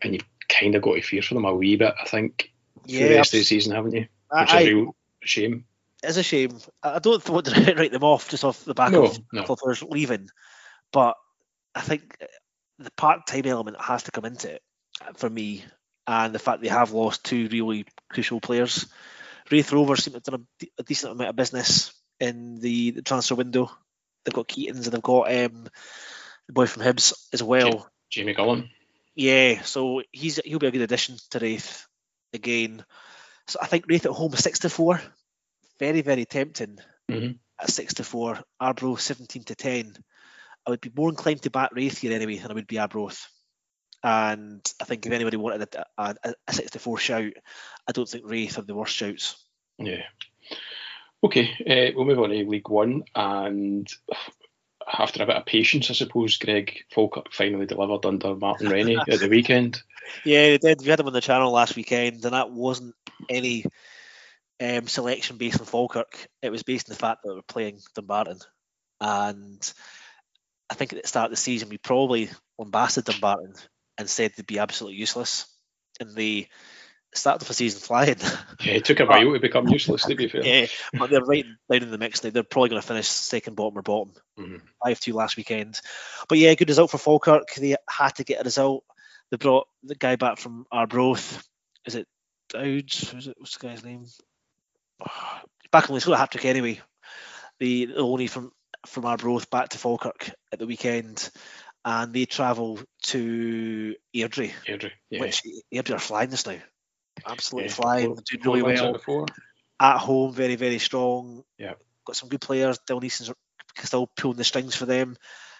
and 0.02 0.14
you've 0.14 0.26
kind 0.48 0.74
of 0.74 0.82
got 0.82 0.94
to 0.94 1.02
fear 1.02 1.22
for 1.22 1.34
them 1.34 1.44
a 1.44 1.54
wee 1.54 1.76
bit, 1.76 1.94
I 2.00 2.08
think, 2.08 2.51
for 2.86 2.92
the 2.92 3.14
rest 3.16 3.34
of 3.34 3.40
the 3.40 3.44
season, 3.44 3.74
haven't 3.74 3.92
you? 3.92 4.00
Which 4.00 4.08
I, 4.30 4.42
is 4.44 4.50
I, 4.52 4.60
a 4.60 4.74
real 4.74 4.96
shame. 5.22 5.64
it's 6.02 6.16
a 6.16 6.22
shame. 6.22 6.58
I 6.82 6.98
don't 6.98 7.28
want 7.28 7.46
to 7.46 7.74
write 7.76 7.92
them 7.92 8.04
off 8.04 8.28
just 8.28 8.44
off 8.44 8.64
the 8.64 8.74
back 8.74 8.92
No, 8.92 9.04
of 9.04 9.18
no. 9.32 9.44
players 9.44 9.82
leaving, 9.82 10.28
but 10.92 11.16
I 11.74 11.80
think 11.80 12.16
the 12.78 12.90
part-time 12.92 13.46
element 13.46 13.80
has 13.80 14.04
to 14.04 14.10
come 14.10 14.24
into 14.24 14.52
it 14.54 14.62
for 15.16 15.28
me, 15.30 15.64
and 16.06 16.34
the 16.34 16.38
fact 16.38 16.62
they 16.62 16.68
have 16.68 16.92
lost 16.92 17.24
two 17.24 17.48
really 17.50 17.86
crucial 18.10 18.40
players. 18.40 18.86
Raith 19.50 19.72
Rovers 19.72 20.04
seem 20.04 20.12
to 20.12 20.16
have 20.18 20.22
done 20.24 20.46
a, 20.62 20.66
a 20.78 20.82
decent 20.84 21.12
amount 21.12 21.30
of 21.30 21.36
business 21.36 21.92
in 22.20 22.60
the, 22.60 22.92
the 22.92 23.02
transfer 23.02 23.34
window. 23.34 23.70
They've 24.24 24.32
got 24.34 24.48
Keatons 24.48 24.84
and 24.84 24.92
they've 24.92 25.02
got 25.02 25.28
um, 25.32 25.64
the 26.46 26.52
boy 26.52 26.66
from 26.66 26.82
Hibs 26.84 27.12
as 27.32 27.42
well. 27.42 27.88
Jamie 28.08 28.34
Gullan. 28.34 28.70
Yeah, 29.14 29.60
so 29.62 30.02
he's 30.12 30.36
he'll 30.44 30.58
be 30.60 30.68
a 30.68 30.70
good 30.70 30.82
addition 30.82 31.16
to 31.30 31.38
Raith 31.38 31.86
again. 32.32 32.84
So 33.46 33.58
I 33.60 33.66
think 33.66 33.86
Raith 33.88 34.06
at 34.06 34.12
home 34.12 34.32
six 34.32 34.60
to 34.60 34.70
four, 34.70 35.00
very 35.78 36.02
very 36.02 36.24
tempting 36.24 36.78
Mhm. 37.10 37.38
at 37.60 37.70
six 37.70 37.94
to 37.94 38.04
four. 38.04 38.42
Arbroath 38.60 39.00
seventeen 39.00 39.44
to 39.44 39.54
ten. 39.54 39.96
I 40.66 40.70
would 40.70 40.80
be 40.80 40.92
more 40.94 41.08
inclined 41.08 41.42
to 41.42 41.50
back 41.50 41.70
Raith 41.72 41.98
here 41.98 42.12
anyway 42.12 42.36
than 42.36 42.50
I 42.50 42.54
would 42.54 42.68
be 42.68 42.78
Arbroath. 42.78 43.28
And 44.04 44.60
I 44.80 44.84
think 44.84 45.06
if 45.06 45.12
anybody 45.12 45.36
wanted 45.36 45.74
a, 45.74 45.86
a, 45.98 46.34
a 46.46 46.52
six 46.52 46.72
to 46.72 46.78
four 46.78 46.98
shout, 46.98 47.32
I 47.88 47.92
don't 47.92 48.08
think 48.08 48.24
Raith 48.26 48.58
are 48.58 48.62
the 48.62 48.74
worst 48.74 48.94
shouts. 48.94 49.44
Yeah. 49.78 50.02
Okay, 51.24 51.50
uh, 51.60 51.92
we'll 51.94 52.04
move 52.04 52.18
on 52.18 52.30
to 52.30 52.48
League 52.48 52.68
One, 52.68 53.04
and 53.14 53.88
after 54.98 55.22
a 55.22 55.26
bit 55.26 55.36
of 55.36 55.46
patience, 55.46 55.90
I 55.90 55.94
suppose, 55.94 56.36
Greg 56.36 56.84
Falkirk 56.90 57.32
finally 57.32 57.66
delivered 57.66 58.06
under 58.06 58.34
Martin 58.34 58.68
Rennie 58.68 58.96
at 58.96 59.20
the 59.20 59.28
weekend. 59.28 59.82
Yeah, 60.24 60.42
they 60.42 60.58
did. 60.58 60.80
We 60.82 60.88
had 60.88 60.98
him 60.98 61.06
on 61.06 61.12
the 61.12 61.20
channel 61.20 61.52
last 61.52 61.76
weekend, 61.76 62.24
and 62.24 62.34
that 62.34 62.50
wasn't 62.50 62.96
any 63.30 63.64
um, 64.60 64.88
selection 64.88 65.36
based 65.36 65.60
on 65.60 65.66
Falkirk. 65.66 66.26
It 66.42 66.50
was 66.50 66.64
based 66.64 66.88
on 66.88 66.94
the 66.94 66.98
fact 66.98 67.22
that 67.22 67.30
we 67.30 67.36
were 67.36 67.42
playing 67.42 67.78
Dumbarton. 67.94 68.38
And 69.00 69.72
I 70.68 70.74
think 70.74 70.92
at 70.92 71.02
the 71.02 71.08
start 71.08 71.26
of 71.26 71.30
the 71.30 71.36
season, 71.36 71.68
we 71.68 71.78
probably 71.78 72.30
lambasted 72.58 73.04
Dumbarton 73.04 73.54
and 73.96 74.10
said 74.10 74.32
they'd 74.36 74.46
be 74.46 74.58
absolutely 74.58 74.98
useless. 74.98 75.46
And 76.00 76.14
they 76.16 76.48
started 77.14 77.42
off 77.42 77.48
the 77.48 77.54
season 77.54 77.80
flying. 77.80 78.16
Yeah, 78.60 78.74
it 78.74 78.84
took 78.84 79.00
a 79.00 79.06
while 79.06 79.32
to 79.32 79.40
become 79.40 79.66
useless, 79.66 80.04
to 80.04 80.14
be 80.14 80.28
fair. 80.28 80.44
yeah, 80.44 80.66
but 80.96 81.10
they're 81.10 81.24
right 81.24 81.44
down 81.68 81.82
in 81.82 81.90
the 81.90 81.98
mix 81.98 82.22
now. 82.22 82.30
They're 82.30 82.44
probably 82.44 82.68
going 82.68 82.80
to 82.80 82.86
finish 82.86 83.08
second, 83.08 83.56
bottom, 83.56 83.76
or 83.76 83.82
bottom. 83.82 84.12
Mhm. 84.38 84.60
5 84.84 85.00
2 85.00 85.12
last 85.12 85.36
weekend. 85.36 85.80
But 86.28 86.38
yeah, 86.38 86.54
good 86.54 86.68
result 86.68 86.92
for 86.92 86.98
Falkirk. 86.98 87.52
They 87.54 87.74
had 87.90 88.14
to 88.16 88.24
get 88.24 88.40
a 88.40 88.44
result. 88.44 88.84
They 89.32 89.36
brought 89.36 89.66
the 89.82 89.96
guy 89.96 90.14
back 90.14 90.38
from 90.38 90.64
Arbroath. 90.70 91.42
Is 91.86 91.96
it 91.96 92.06
Dowd? 92.50 92.92
Who's 92.92 93.26
it, 93.26 93.36
what's 93.38 93.56
the 93.56 93.66
guy's 93.66 93.84
name? 93.84 94.06
Back 95.72 95.90
on 95.90 95.98
the 95.98 96.12
a 96.12 96.16
hat 96.16 96.30
trick 96.30 96.44
anyway. 96.44 96.80
The, 97.58 97.86
the 97.86 97.96
only 97.96 98.26
from 98.26 98.52
from 98.86 99.04
Arbroath 99.04 99.48
back 99.50 99.70
to 99.70 99.78
Falkirk 99.78 100.30
at 100.52 100.58
the 100.58 100.66
weekend. 100.66 101.30
And 101.84 102.12
they 102.12 102.26
travel 102.26 102.78
to 103.04 103.96
Airdrie, 104.14 104.52
Airdrie, 104.68 104.92
yeah. 105.10 105.20
which 105.20 105.42
Airdrie 105.74 105.96
are 105.96 105.98
flying 105.98 106.30
this 106.30 106.46
now. 106.46 106.58
Absolutely 107.26 107.68
Yeah, 107.68 107.74
flying. 107.74 108.06
four- 108.06 108.16
They're 108.16 108.38
doing 108.42 108.62
really 108.64 108.74
well 108.80 108.94
of 108.96 109.02
four. 109.02 109.26
at 109.80 109.98
home, 109.98 110.32
very, 110.32 110.56
very 110.56 110.78
strong. 110.78 111.44
Yeah. 111.58 111.74
Got 112.04 112.16
some 112.16 112.28
good 112.28 112.40
players. 112.40 112.78
Dylan 112.88 113.04
Easton's 113.04 113.30
still 113.82 114.06
pulling 114.16 114.36
the 114.36 114.44
strings 114.44 114.74
for 114.74 114.86
them. 114.86 115.16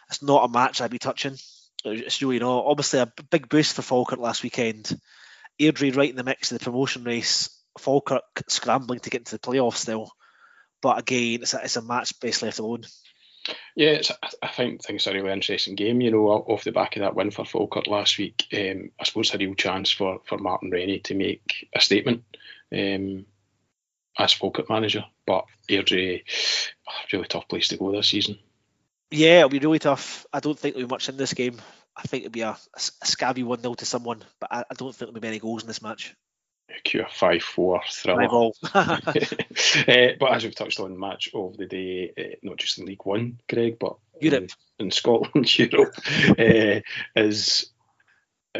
It's 0.09 0.23
not 0.23 0.45
a 0.45 0.49
match 0.49 0.81
I'd 0.81 0.91
be 0.91 0.99
touching. 0.99 1.37
It's 1.85 2.21
really 2.23 2.39
not. 2.39 2.65
Obviously, 2.67 3.01
a 3.01 3.13
big 3.31 3.49
boost 3.49 3.75
for 3.75 3.83
Falkirk 3.83 4.19
last 4.19 4.43
weekend. 4.43 4.99
Airdrie 5.61 5.95
right 5.97 6.11
in 6.11 6.17
the 6.17 6.25
mix 6.25 6.51
of 6.53 6.59
the 6.59 6.65
promotion 6.65 7.05
race. 7.05 7.49
Falkirk 7.79 8.23
scrambling 8.49 9.01
to 9.01 9.11
get 9.11 9.23
into 9.23 9.33
the 9.33 9.39
playoffs 9.39 9.77
still. 9.77 10.11
But 10.81 10.99
again, 10.99 11.43
it's 11.43 11.55
a, 11.55 11.61
it's 11.65 11.77
a 11.77 11.83
match 11.83 12.19
best 12.21 12.43
left 12.43 12.59
alone. 12.59 12.83
Yeah, 13.75 14.03
I- 14.43 14.49
think 14.49 14.83
things 14.83 15.07
are 15.07 15.13
a 15.13 15.15
really 15.15 15.33
interesting 15.33 15.75
game. 15.75 16.01
You 16.01 16.11
know, 16.11 16.27
off 16.29 16.65
the 16.65 16.73
back 16.73 16.97
of 16.97 17.01
that 17.01 17.15
win 17.15 17.31
for 17.31 17.45
Falkirk 17.45 17.87
last 17.87 18.19
week, 18.19 18.47
um, 18.53 18.91
I 19.01 19.05
suppose 19.05 19.29
it's 19.29 19.35
a 19.35 19.39
real 19.39 19.55
chance 19.55 19.91
for, 19.91 20.21
for 20.25 20.37
Martin 20.37 20.71
Rennie 20.71 21.01
to 21.01 21.15
make 21.15 21.69
a 21.75 21.81
statement. 21.81 22.25
um, 22.73 23.27
as 24.19 24.33
Falkirk 24.33 24.69
manager. 24.69 25.05
But 25.27 25.47
Airdrie, 25.69 26.23
oh, 26.89 26.93
really 27.13 27.27
tough 27.27 27.49
place 27.49 27.69
to 27.69 27.77
go 27.77 27.93
this 27.93 28.09
season. 28.09 28.39
Yeah, 29.11 29.39
it'll 29.39 29.51
be 29.51 29.59
really 29.59 29.79
tough. 29.79 30.27
I 30.33 30.41
don't 30.41 30.59
think 30.59 30.75
there'll 30.75 30.89
be 30.89 30.93
much 30.93 31.09
in 31.09 31.17
this 31.17 31.35
game. 31.35 31.61
I 31.97 32.03
think 32.03 32.25
it'll 32.25 32.33
be 32.33 32.41
a, 32.41 32.51
a, 32.51 32.57
a 33.03 33.07
scabby 33.07 33.43
1 33.43 33.61
0 33.61 33.75
to 33.75 33.85
someone, 33.85 34.23
but 34.41 34.51
I, 34.51 34.65
I, 34.71 34.75
don't 34.75 34.89
think 34.95 34.99
there'll 34.99 35.13
be 35.13 35.21
many 35.21 35.39
goals 35.39 35.63
in 35.63 35.69
this 35.69 35.83
match. 35.83 36.15
Q 36.85 37.05
5 37.11 37.43
4 37.43 37.81
thriller. 37.91 38.25
uh, 38.75 38.99
but 40.19 40.33
as 40.33 40.45
we've 40.45 40.55
touched 40.55 40.81
on, 40.81 40.99
match 40.99 41.31
of 41.35 41.57
the 41.57 41.67
day, 41.67 42.13
uh, 42.19 42.37
not 42.43 42.57
just 42.57 42.79
in 42.79 42.87
League 42.87 43.05
One, 43.05 43.39
Greg, 43.49 43.79
but 43.79 43.97
Europe. 44.21 44.51
In, 44.79 44.87
in 44.87 44.91
Scotland, 44.91 45.59
Europe, 45.59 45.95
uh, 46.39 46.81
is 47.17 47.71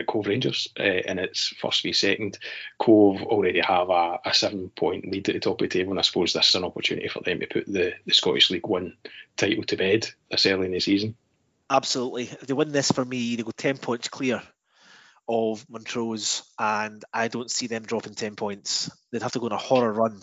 Cove 0.07 0.27
Rangers 0.27 0.69
uh, 0.79 0.83
in 0.83 1.19
its 1.19 1.49
first 1.61 1.83
v 1.83 1.93
second. 1.93 2.39
Cove 2.79 3.23
already 3.23 3.61
have 3.61 3.91
a, 3.91 4.19
a, 4.25 4.33
seven 4.33 4.71
point 4.71 5.11
lead 5.11 5.29
at 5.29 5.35
the 5.35 5.41
top 5.41 5.61
of 5.61 5.69
the 5.69 5.79
table, 5.79 5.93
and 5.93 5.99
I 5.99 6.03
suppose 6.03 6.33
this 6.33 6.49
is 6.49 6.55
an 6.55 6.65
opportunity 6.65 7.09
for 7.09 7.21
them 7.21 7.41
to 7.41 7.47
put 7.47 7.67
the, 7.67 7.95
the 8.07 8.15
Scottish 8.15 8.51
League 8.51 8.67
One 8.67 8.97
title 9.37 9.65
to 9.65 9.77
bed 9.77 10.09
this 10.31 10.47
early 10.47 10.67
in 10.67 10.73
the 10.73 10.81
season. 10.81 11.17
Absolutely. 11.69 12.25
If 12.25 12.47
they 12.47 12.55
win 12.55 12.73
this 12.73 12.91
for 12.91 13.05
me, 13.05 13.37
they 13.37 13.43
go 13.43 13.51
10 13.51 13.79
points 13.79 14.09
clear 14.09 14.43
of 15.29 15.65
Montrose, 15.69 16.43
and 16.59 17.05
I 17.13 17.29
don't 17.29 17.51
see 17.51 17.67
them 17.67 17.83
dropping 17.83 18.15
10 18.15 18.37
points. 18.37 18.91
They'd 19.11 19.23
have 19.23 19.33
to 19.33 19.39
go 19.39 19.47
on 19.47 19.53
a 19.53 19.57
horror 19.57 19.93
run 19.93 20.21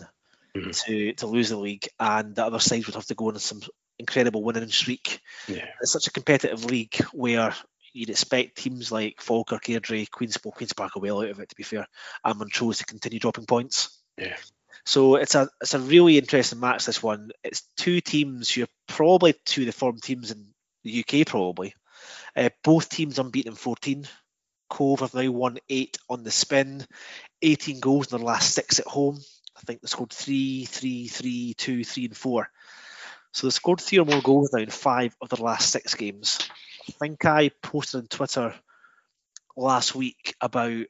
mm-hmm. 0.56 0.70
to, 0.70 1.12
to 1.14 1.26
lose 1.26 1.50
the 1.50 1.56
league, 1.56 1.88
and 1.98 2.34
the 2.34 2.44
other 2.44 2.58
side 2.58 2.86
would 2.86 2.94
have 2.94 3.06
to 3.06 3.14
go 3.14 3.28
on 3.28 3.38
some 3.38 3.60
incredible 3.98 4.42
winning 4.42 4.68
streak. 4.68 5.20
Yeah. 5.46 5.66
It's 5.80 5.92
such 5.92 6.06
a 6.06 6.12
competitive 6.12 6.64
league 6.64 6.96
where 7.12 7.54
you'd 7.92 8.10
expect 8.10 8.58
teams 8.58 8.92
like 8.92 9.20
Falkirk, 9.20 9.64
Airdrie, 9.64 10.10
Queen's, 10.10 10.38
well, 10.44 10.52
Queen's 10.52 10.72
Park 10.72 10.96
are 10.96 11.00
well 11.00 11.20
out 11.20 11.30
of 11.30 11.40
it 11.40 11.48
to 11.48 11.56
be 11.56 11.62
fair, 11.62 11.86
and 12.24 12.38
Montrose 12.38 12.78
to 12.78 12.84
continue 12.84 13.18
dropping 13.18 13.46
points. 13.46 14.00
Yeah. 14.16 14.36
So 14.86 15.16
it's 15.16 15.34
a 15.34 15.48
it's 15.60 15.74
a 15.74 15.78
really 15.78 16.18
interesting 16.18 16.60
match. 16.60 16.86
This 16.86 17.02
one. 17.02 17.30
It's 17.44 17.62
two 17.76 18.00
teams 18.00 18.50
who 18.50 18.62
are 18.62 18.68
probably 18.88 19.34
two 19.44 19.62
of 19.62 19.66
the 19.66 19.72
form 19.72 19.98
teams 20.00 20.30
in 20.30 20.46
the 20.84 21.04
UK 21.04 21.26
probably. 21.26 21.74
Uh, 22.34 22.48
both 22.64 22.88
teams 22.88 23.18
unbeaten 23.18 23.52
in 23.52 23.56
14. 23.56 24.06
Cove 24.70 25.00
have 25.00 25.12
now 25.12 25.30
won 25.30 25.58
eight 25.68 25.98
on 26.08 26.22
the 26.22 26.30
spin, 26.30 26.86
18 27.42 27.80
goals 27.80 28.10
in 28.10 28.18
their 28.18 28.26
last 28.26 28.54
six 28.54 28.78
at 28.78 28.86
home. 28.86 29.18
I 29.56 29.60
think 29.60 29.82
they 29.82 29.88
scored 29.88 30.12
three, 30.12 30.64
three, 30.64 31.08
three, 31.08 31.54
two, 31.54 31.84
three, 31.84 32.06
and 32.06 32.16
four. 32.16 32.48
So 33.32 33.46
they 33.46 33.50
scored 33.50 33.80
three 33.80 33.98
or 33.98 34.06
more 34.06 34.22
goals 34.22 34.52
now 34.52 34.60
in 34.60 34.70
five 34.70 35.14
of 35.20 35.28
their 35.28 35.44
last 35.44 35.70
six 35.70 35.94
games. 35.94 36.38
I 36.88 36.92
think 36.92 37.24
I 37.24 37.50
posted 37.62 38.00
on 38.00 38.06
Twitter 38.06 38.54
last 39.56 39.94
week 39.94 40.34
about 40.40 40.86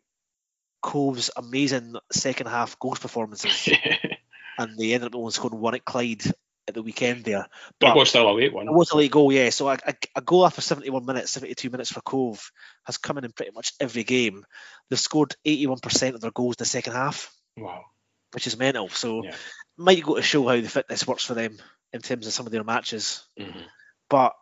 Cove's 0.82 1.30
amazing 1.36 1.96
second 2.12 2.46
half 2.46 2.78
goals 2.78 2.98
performances. 2.98 3.68
and 4.58 4.78
they 4.78 4.92
ended 4.92 5.14
up 5.14 5.16
only 5.16 5.32
scoring 5.32 5.58
one 5.58 5.74
at 5.74 5.84
Clyde 5.84 6.22
at 6.68 6.74
the 6.74 6.82
weekend 6.82 7.24
there. 7.24 7.46
But, 7.78 7.90
it 7.90 7.96
was 7.96 8.10
still 8.10 8.30
a 8.30 8.32
late 8.32 8.52
one. 8.52 8.68
It 8.68 8.72
was 8.72 8.90
a 8.90 8.96
late 8.96 9.10
goal, 9.10 9.32
yeah. 9.32 9.50
So 9.50 9.68
a, 9.68 9.78
a, 9.86 9.94
a, 10.16 10.20
goal 10.20 10.46
after 10.46 10.60
71 10.60 11.04
minutes, 11.04 11.32
72 11.32 11.70
minutes 11.70 11.92
for 11.92 12.00
Cove 12.00 12.50
has 12.84 12.98
come 12.98 13.18
in 13.18 13.24
in 13.24 13.32
pretty 13.32 13.52
much 13.52 13.72
every 13.80 14.04
game. 14.04 14.44
They've 14.88 14.98
scored 14.98 15.34
81% 15.46 16.14
of 16.14 16.20
their 16.20 16.30
goals 16.30 16.54
in 16.54 16.60
the 16.60 16.64
second 16.66 16.94
half. 16.94 17.32
Wow. 17.56 17.84
Which 18.32 18.46
is 18.46 18.58
mental. 18.58 18.88
So 18.88 19.24
yeah. 19.24 19.34
might 19.76 20.02
go 20.02 20.16
to 20.16 20.22
show 20.22 20.46
how 20.46 20.60
the 20.60 20.68
fitness 20.68 21.06
works 21.06 21.24
for 21.24 21.34
them 21.34 21.58
in 21.92 22.00
terms 22.00 22.26
of 22.26 22.32
some 22.32 22.46
of 22.46 22.52
their 22.52 22.64
matches. 22.64 23.24
Mm-hmm. 23.38 23.60
But 24.08 24.34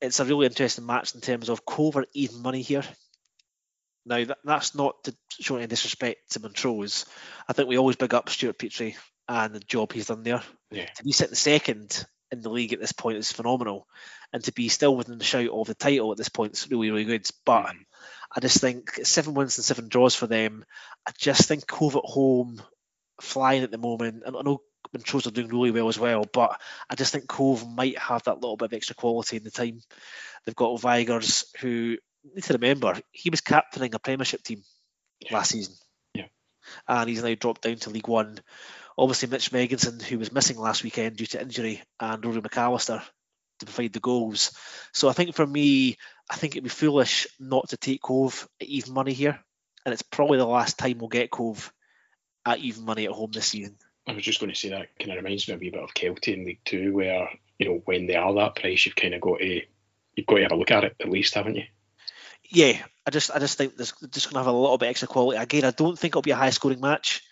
it's 0.00 0.20
a 0.20 0.24
really 0.24 0.46
interesting 0.46 0.86
match 0.86 1.14
in 1.14 1.20
terms 1.20 1.48
of 1.48 1.64
Cove 1.64 1.96
are 1.96 2.06
even 2.14 2.42
money 2.42 2.62
here. 2.62 2.84
Now 4.06 4.24
that, 4.24 4.38
that's 4.44 4.74
not 4.74 5.04
to 5.04 5.14
show 5.40 5.56
any 5.56 5.66
disrespect 5.66 6.32
to 6.32 6.40
Montrose. 6.40 7.04
I 7.48 7.52
think 7.52 7.68
we 7.68 7.78
always 7.78 7.96
big 7.96 8.14
up 8.14 8.28
Stuart 8.30 8.58
Petrie 8.58 8.96
and 9.30 9.54
the 9.54 9.60
job 9.60 9.92
he's 9.92 10.08
done 10.08 10.24
there. 10.24 10.42
Yeah. 10.72 10.86
To 10.86 11.04
be 11.04 11.12
sitting 11.12 11.36
second 11.36 12.04
in 12.32 12.42
the 12.42 12.50
league 12.50 12.72
at 12.72 12.80
this 12.80 12.92
point 12.92 13.18
is 13.18 13.30
phenomenal, 13.30 13.86
and 14.32 14.42
to 14.44 14.52
be 14.52 14.68
still 14.68 14.96
within 14.96 15.18
the 15.18 15.24
shout 15.24 15.48
of 15.48 15.66
the 15.68 15.74
title 15.74 16.10
at 16.10 16.18
this 16.18 16.28
point 16.28 16.54
is 16.54 16.68
really 16.68 16.90
really 16.90 17.04
good. 17.04 17.26
But 17.46 17.66
mm. 17.66 17.78
I 18.34 18.40
just 18.40 18.60
think 18.60 18.90
seven 19.04 19.34
wins 19.34 19.56
and 19.56 19.64
seven 19.64 19.88
draws 19.88 20.16
for 20.16 20.26
them. 20.26 20.64
I 21.06 21.12
just 21.16 21.46
think 21.46 21.66
Cove 21.66 21.96
at 21.96 22.04
home 22.04 22.60
flying 23.20 23.62
at 23.62 23.70
the 23.70 23.78
moment, 23.78 24.24
and 24.26 24.36
I 24.36 24.42
know 24.42 24.62
Montrose 24.92 25.28
are 25.28 25.30
doing 25.30 25.48
really 25.48 25.70
well 25.70 25.88
as 25.88 25.98
well, 25.98 26.26
but 26.32 26.60
I 26.88 26.96
just 26.96 27.12
think 27.12 27.28
Cove 27.28 27.68
might 27.68 27.98
have 27.98 28.24
that 28.24 28.40
little 28.40 28.56
bit 28.56 28.66
of 28.66 28.72
extra 28.72 28.96
quality 28.96 29.36
in 29.36 29.44
the 29.44 29.50
time. 29.50 29.80
They've 30.44 30.56
got 30.56 30.80
Vigurs, 30.80 31.44
who 31.60 31.98
need 32.34 32.44
to 32.44 32.54
remember 32.54 32.98
he 33.12 33.30
was 33.30 33.40
captaining 33.40 33.94
a 33.94 33.98
Premiership 33.98 34.42
team 34.42 34.62
yeah. 35.20 35.34
last 35.34 35.52
season. 35.52 35.74
Yeah. 36.14 36.26
And 36.88 37.08
he's 37.08 37.22
now 37.22 37.34
dropped 37.34 37.62
down 37.62 37.76
to 37.76 37.90
League 37.90 38.08
One. 38.08 38.38
Obviously, 39.00 39.30
Mitch 39.30 39.50
Megginson, 39.50 40.02
who 40.02 40.18
was 40.18 40.30
missing 40.30 40.58
last 40.58 40.84
weekend 40.84 41.16
due 41.16 41.24
to 41.24 41.40
injury, 41.40 41.80
and 41.98 42.22
Rory 42.22 42.42
McAllister 42.42 43.02
to 43.60 43.64
provide 43.64 43.94
the 43.94 44.00
goals. 44.00 44.52
So 44.92 45.08
I 45.08 45.14
think 45.14 45.34
for 45.34 45.46
me, 45.46 45.96
I 46.30 46.36
think 46.36 46.52
it'd 46.52 46.64
be 46.64 46.68
foolish 46.68 47.26
not 47.38 47.70
to 47.70 47.78
take 47.78 48.02
Cove 48.02 48.46
at 48.60 48.66
even 48.66 48.92
money 48.92 49.14
here. 49.14 49.40
And 49.86 49.94
it's 49.94 50.02
probably 50.02 50.36
the 50.36 50.44
last 50.44 50.76
time 50.76 50.98
we'll 50.98 51.08
get 51.08 51.30
Cove 51.30 51.72
at 52.44 52.58
even 52.58 52.84
money 52.84 53.06
at 53.06 53.12
home 53.12 53.30
this 53.32 53.46
season. 53.46 53.78
I 54.06 54.12
was 54.12 54.22
just 54.22 54.38
going 54.38 54.52
to 54.52 54.58
say 54.58 54.68
that 54.68 54.98
kind 54.98 55.12
of 55.12 55.24
reminds 55.24 55.48
me 55.48 55.54
a 55.54 55.56
wee 55.56 55.70
bit 55.70 55.82
of 55.82 55.94
Kelty 55.94 56.34
in 56.34 56.44
League 56.44 56.60
Two, 56.66 56.92
where 56.92 57.30
you 57.58 57.68
know 57.68 57.82
when 57.86 58.06
they 58.06 58.16
are 58.16 58.34
that 58.34 58.56
price, 58.56 58.84
you've 58.84 58.96
kind 58.96 59.14
of 59.14 59.22
got 59.22 59.38
to 59.38 59.62
you've 60.14 60.26
got 60.26 60.36
to 60.36 60.42
have 60.42 60.52
a 60.52 60.56
look 60.56 60.72
at 60.72 60.84
it 60.84 60.96
at 61.00 61.08
least, 61.08 61.34
haven't 61.34 61.56
you? 61.56 61.64
Yeah, 62.50 62.82
I 63.06 63.10
just 63.10 63.30
I 63.30 63.38
just 63.38 63.56
think 63.56 63.76
there's 63.76 63.94
just 64.10 64.26
going 64.26 64.34
to 64.34 64.40
have 64.40 64.54
a 64.54 64.58
little 64.58 64.76
bit 64.76 64.90
extra 64.90 65.08
quality. 65.08 65.38
Again, 65.38 65.64
I 65.64 65.70
don't 65.70 65.98
think 65.98 66.12
it'll 66.12 66.20
be 66.20 66.32
a 66.32 66.36
high 66.36 66.50
scoring 66.50 66.80
match. 66.80 67.22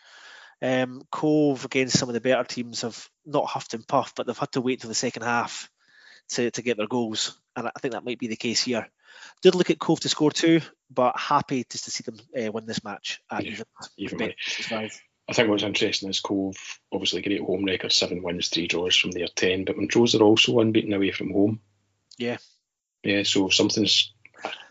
Um, 0.61 1.03
Cove 1.11 1.65
against 1.65 1.99
some 1.99 2.09
of 2.09 2.15
the 2.15 2.21
better 2.21 2.45
teams 2.45 2.83
have 2.83 3.09
not 3.25 3.47
huffed 3.47 3.75
and 3.75 3.87
puffed, 3.87 4.17
but 4.17 4.27
they've 4.27 4.37
had 4.37 4.53
to 4.53 4.61
wait 4.61 4.81
till 4.81 4.89
the 4.89 4.95
second 4.95 5.23
half 5.23 5.71
to, 6.31 6.51
to 6.51 6.63
get 6.63 6.77
their 6.77 6.87
goals, 6.87 7.39
and 7.57 7.69
I 7.69 7.73
think 7.81 7.95
that 7.95 8.05
might 8.05 8.19
be 8.19 8.27
the 8.27 8.37
case 8.37 8.63
here. 8.63 8.89
Did 9.43 9.55
look 9.55 9.71
at 9.71 9.79
Cove 9.79 10.01
to 10.01 10.09
score 10.09 10.31
two, 10.31 10.61
but 10.91 11.19
happy 11.19 11.65
just 11.71 11.85
to 11.85 11.91
see 11.91 12.03
them 12.03 12.19
uh, 12.37 12.53
win 12.53 12.67
this 12.67 12.85
match. 12.85 13.21
At 13.31 13.45
yeah, 13.45 13.53
even, 13.53 13.67
even 13.97 14.35
I 15.29 15.35
think 15.35 15.49
what's 15.49 15.63
interesting 15.63 16.09
is 16.09 16.21
Cove 16.21 16.57
obviously 16.93 17.23
great 17.23 17.41
home 17.41 17.65
record, 17.65 17.93
seven 17.93 18.23
wins, 18.23 18.49
three 18.49 18.67
draws 18.67 18.97
from 18.97 19.11
their 19.11 19.29
ten, 19.29 19.65
but 19.65 19.77
Montrose 19.77 20.15
are 20.15 20.23
also 20.23 20.59
unbeaten 20.59 20.93
away 20.93 21.13
from 21.13 21.33
home. 21.33 21.61
Yeah. 22.17 22.39
Yeah, 23.05 23.23
so 23.23 23.49
something's 23.49 24.13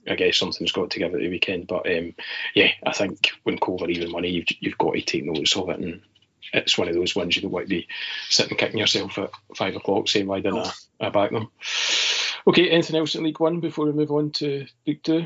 I 0.09 0.15
guess 0.15 0.37
something's 0.37 0.71
got 0.71 0.91
to 0.91 0.99
give 0.99 1.13
at 1.13 1.19
the 1.19 1.29
weekend. 1.29 1.67
But 1.67 1.89
um, 1.89 2.13
yeah, 2.53 2.71
I 2.85 2.93
think 2.93 3.31
when 3.43 3.57
Cove 3.57 3.81
are 3.81 3.89
even 3.89 4.11
money, 4.11 4.29
you've, 4.29 4.47
you've 4.59 4.77
got 4.77 4.93
to 4.93 5.01
take 5.01 5.25
notice 5.25 5.55
of 5.55 5.69
it. 5.69 5.79
And 5.79 6.01
it's 6.53 6.77
one 6.77 6.87
of 6.87 6.95
those 6.95 7.15
ones 7.15 7.35
you 7.35 7.41
don't 7.41 7.51
want 7.51 7.65
to 7.65 7.69
be 7.69 7.87
sitting 8.29 8.57
kicking 8.57 8.79
yourself 8.79 9.17
at 9.17 9.31
five 9.55 9.75
o'clock 9.75 10.07
saying, 10.07 10.27
why 10.27 10.39
didn't 10.39 10.73
I, 10.99 11.07
I 11.07 11.09
back 11.09 11.31
them? 11.31 11.49
Okay, 12.47 12.69
anything 12.69 12.95
else 12.95 13.15
in 13.15 13.23
League 13.23 13.39
One 13.39 13.59
before 13.59 13.85
we 13.85 13.91
move 13.91 14.11
on 14.11 14.31
to 14.31 14.65
League 14.85 15.03
Two? 15.03 15.25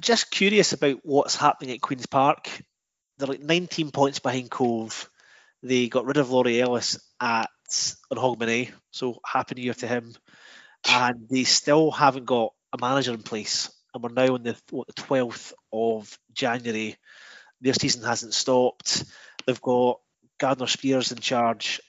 Just 0.00 0.30
curious 0.30 0.74
about 0.74 0.98
what's 1.02 1.34
happening 1.34 1.74
at 1.74 1.80
Queen's 1.80 2.06
Park. 2.06 2.50
They're 3.16 3.28
like 3.28 3.40
19 3.40 3.90
points 3.90 4.18
behind 4.18 4.50
Cove. 4.50 5.08
They 5.62 5.88
got 5.88 6.04
rid 6.04 6.18
of 6.18 6.30
Laurie 6.30 6.60
Ellis 6.60 7.00
at 7.20 7.48
on 8.10 8.18
Hogmanay, 8.18 8.70
so 8.90 9.20
happy 9.24 9.56
new 9.56 9.62
year 9.62 9.74
to 9.74 9.86
him. 9.86 10.14
And 10.88 11.28
they 11.28 11.44
still 11.44 11.90
haven't 11.90 12.26
got 12.26 12.52
a 12.72 12.78
manager 12.78 13.12
in 13.12 13.22
place, 13.22 13.70
and 13.98 14.16
we're 14.16 14.26
now 14.26 14.34
on 14.34 14.42
the 14.42 14.56
what 14.70 14.86
the 14.86 14.92
12th 14.94 15.52
of 15.72 16.18
January. 16.32 16.96
Their 17.60 17.74
season 17.74 18.04
hasn't 18.04 18.34
stopped. 18.34 19.04
They've 19.46 19.60
got 19.60 19.98
Gardner 20.38 20.66
Speirs 20.66 21.10
in 21.10 21.18
charge 21.18 21.80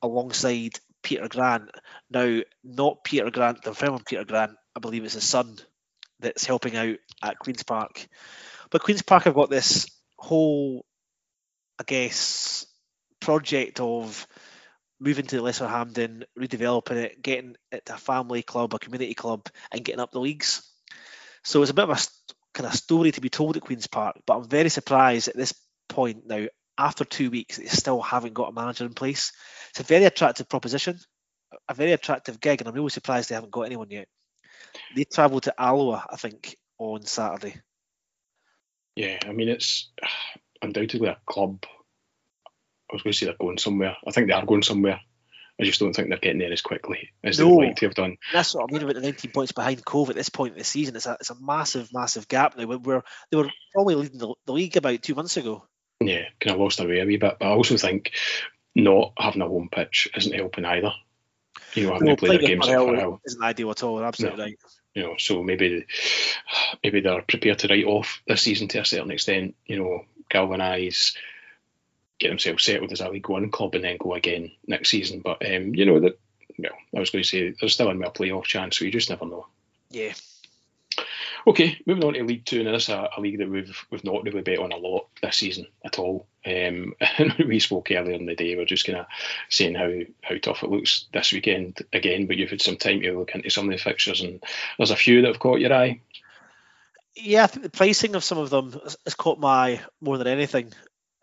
alongside 0.00 0.78
Peter 1.02 1.28
Grant. 1.28 1.70
Now, 2.10 2.40
not 2.62 3.02
Peter 3.04 3.30
Grant, 3.30 3.62
the 3.62 3.70
of 3.70 4.04
Peter 4.04 4.24
Grant, 4.24 4.52
I 4.76 4.80
believe 4.80 5.04
it's 5.04 5.14
his 5.14 5.24
son 5.24 5.56
that's 6.20 6.44
helping 6.46 6.76
out 6.76 6.96
at 7.22 7.38
Queen's 7.38 7.64
Park. 7.64 8.06
But 8.70 8.82
Queen's 8.82 9.02
Park 9.02 9.24
have 9.24 9.34
got 9.34 9.50
this 9.50 9.86
whole, 10.16 10.84
I 11.78 11.84
guess, 11.84 12.66
project 13.20 13.80
of 13.80 14.26
moving 15.00 15.26
to 15.26 15.42
Lesser 15.42 15.66
Hampden, 15.68 16.24
redeveloping 16.38 16.96
it, 16.96 17.22
getting 17.22 17.56
it 17.72 17.86
to 17.86 17.94
a 17.94 17.98
family 17.98 18.42
club, 18.42 18.74
a 18.74 18.78
community 18.78 19.14
club, 19.14 19.48
and 19.72 19.84
getting 19.84 20.00
up 20.00 20.12
the 20.12 20.20
leagues. 20.20 20.62
So 21.46 21.62
it's 21.62 21.70
a 21.70 21.74
bit 21.74 21.88
of 21.88 21.90
a 21.90 22.00
kind 22.54 22.66
of 22.66 22.74
story 22.74 23.12
to 23.12 23.20
be 23.20 23.28
told 23.28 23.56
at 23.56 23.62
Queen's 23.62 23.86
Park, 23.86 24.16
but 24.26 24.36
I'm 24.36 24.48
very 24.48 24.68
surprised 24.68 25.28
at 25.28 25.36
this 25.36 25.54
point 25.88 26.26
now, 26.26 26.48
after 26.76 27.04
two 27.04 27.30
weeks, 27.30 27.56
they 27.56 27.66
still 27.66 28.02
haven't 28.02 28.34
got 28.34 28.48
a 28.48 28.52
manager 28.52 28.84
in 28.84 28.94
place. 28.94 29.30
It's 29.70 29.78
a 29.78 29.84
very 29.84 30.06
attractive 30.06 30.48
proposition, 30.48 30.98
a 31.68 31.74
very 31.74 31.92
attractive 31.92 32.40
gig, 32.40 32.60
and 32.60 32.68
I'm 32.68 32.74
really 32.74 32.90
surprised 32.90 33.30
they 33.30 33.36
haven't 33.36 33.52
got 33.52 33.62
anyone 33.62 33.90
yet. 33.90 34.08
They 34.96 35.04
travel 35.04 35.40
to 35.42 35.54
Alloa, 35.56 36.04
I 36.10 36.16
think, 36.16 36.56
on 36.78 37.02
Saturday. 37.02 37.60
Yeah, 38.96 39.20
I 39.24 39.30
mean, 39.30 39.48
it's 39.48 39.92
undoubtedly 40.62 41.08
a 41.08 41.18
club 41.26 41.64
I 42.90 42.94
was 42.94 43.04
going 43.04 43.12
to 43.12 43.18
say 43.18 43.26
they're 43.26 43.36
going 43.38 43.58
somewhere. 43.58 43.96
I 44.04 44.10
think 44.10 44.26
they 44.26 44.34
are 44.34 44.44
going 44.44 44.62
somewhere. 44.62 45.00
I 45.58 45.64
just 45.64 45.80
don't 45.80 45.94
think 45.94 46.08
they're 46.08 46.18
getting 46.18 46.38
there 46.38 46.52
as 46.52 46.60
quickly 46.60 47.10
as 47.24 47.38
no, 47.38 47.48
they'd 47.48 47.68
like 47.68 47.76
to 47.76 47.86
have 47.86 47.94
done. 47.94 48.18
That's 48.32 48.54
what 48.54 48.68
I 48.68 48.72
mean 48.72 48.82
about 48.82 48.96
the 48.96 49.00
19 49.00 49.30
points 49.30 49.52
behind 49.52 49.84
Cove 49.84 50.10
at 50.10 50.16
this 50.16 50.28
point 50.28 50.52
in 50.52 50.58
the 50.58 50.64
season. 50.64 50.96
It's 50.96 51.06
a, 51.06 51.16
it's 51.18 51.30
a 51.30 51.40
massive, 51.40 51.92
massive 51.94 52.28
gap 52.28 52.58
now. 52.58 52.66
We're, 52.66 53.02
they 53.30 53.36
were 53.38 53.50
probably 53.72 53.94
leading 53.94 54.18
the, 54.18 54.34
the 54.44 54.52
league 54.52 54.76
about 54.76 55.02
two 55.02 55.14
months 55.14 55.36
ago. 55.38 55.64
Yeah, 56.00 56.24
kind 56.40 56.54
of 56.54 56.60
lost 56.60 56.76
their 56.78 56.88
way 56.88 57.00
a 57.00 57.06
wee 57.06 57.16
bit. 57.16 57.36
But 57.40 57.46
I 57.46 57.50
also 57.50 57.78
think 57.78 58.12
not 58.74 59.14
having 59.16 59.40
a 59.40 59.48
home 59.48 59.70
pitch 59.72 60.08
isn't 60.14 60.34
helping 60.34 60.66
either. 60.66 60.92
You 61.72 61.86
know, 61.86 61.92
having 61.94 62.08
no, 62.08 62.16
to 62.16 62.26
play 62.26 62.36
their 62.36 62.48
games 62.48 62.68
at 62.68 62.74
Firhill 62.74 63.20
isn't 63.24 63.42
ideal 63.42 63.70
at 63.70 63.82
all. 63.82 64.04
Absolutely 64.04 64.38
no. 64.38 64.44
right. 64.44 64.58
You 64.94 65.02
know, 65.02 65.14
so 65.18 65.42
maybe 65.42 65.86
maybe 66.82 67.00
they're 67.00 67.22
prepared 67.22 67.60
to 67.60 67.68
write 67.68 67.84
off 67.84 68.22
this 68.26 68.42
season 68.42 68.68
to 68.68 68.80
a 68.80 68.84
certain 68.84 69.10
extent. 69.10 69.56
You 69.64 69.78
know, 69.78 70.04
galvanise, 70.28 71.16
get 72.18 72.28
themselves 72.28 72.64
settled 72.64 72.92
as 72.92 73.00
a 73.00 73.08
League 73.08 73.28
One 73.28 73.50
club, 73.50 73.74
and 73.74 73.84
then 73.84 73.96
go 73.98 74.14
again 74.14 74.52
next 74.66 74.90
season. 74.90 75.20
But 75.24 75.44
um, 75.46 75.74
you 75.74 75.86
know 75.86 76.00
that. 76.00 76.18
Well, 76.58 76.72
I 76.94 77.00
was 77.00 77.10
going 77.10 77.22
to 77.22 77.28
say 77.28 77.54
there's 77.60 77.74
still 77.74 77.90
a 77.90 77.94
playoff 77.94 78.44
chance, 78.44 78.78
so 78.78 78.86
you 78.86 78.90
just 78.90 79.10
never 79.10 79.26
know. 79.26 79.46
Yeah, 79.90 80.14
Okay, 81.48 81.78
moving 81.86 82.02
on 82.02 82.14
to 82.14 82.24
League 82.24 82.44
Two, 82.44 82.58
and 82.58 82.66
this 82.66 82.84
is 82.84 82.88
a, 82.88 83.08
a, 83.16 83.20
league 83.20 83.38
that 83.38 83.48
we've 83.48 83.86
we've 83.90 84.02
not 84.02 84.24
really 84.24 84.42
bet 84.42 84.58
on 84.58 84.72
a 84.72 84.76
lot 84.76 85.06
this 85.22 85.36
season 85.36 85.68
at 85.84 85.96
all. 85.96 86.26
Um, 86.44 86.94
we 87.38 87.60
spoke 87.60 87.92
earlier 87.92 88.14
in 88.14 88.26
the 88.26 88.34
day. 88.34 88.56
We're 88.56 88.64
just 88.64 88.84
kind 88.84 88.98
of 88.98 89.06
saying 89.48 89.76
how 89.76 89.92
how 90.22 90.36
tough 90.38 90.64
it 90.64 90.70
looks 90.70 91.06
this 91.12 91.32
weekend 91.32 91.78
again. 91.92 92.26
But 92.26 92.36
you've 92.36 92.50
had 92.50 92.62
some 92.62 92.76
time 92.76 93.00
to 93.02 93.16
look 93.16 93.32
into 93.32 93.50
some 93.50 93.66
of 93.66 93.70
the 93.70 93.78
fixtures, 93.78 94.22
and 94.22 94.42
there's 94.76 94.90
a 94.90 94.96
few 94.96 95.22
that 95.22 95.28
have 95.28 95.38
caught 95.38 95.60
your 95.60 95.72
eye. 95.72 96.00
Yeah, 97.14 97.44
I 97.44 97.46
think 97.46 97.62
the 97.62 97.70
pricing 97.70 98.16
of 98.16 98.24
some 98.24 98.38
of 98.38 98.50
them 98.50 98.78
has 99.04 99.14
caught 99.14 99.38
my 99.38 99.48
eye 99.48 99.80
more 100.00 100.18
than 100.18 100.26
anything. 100.26 100.72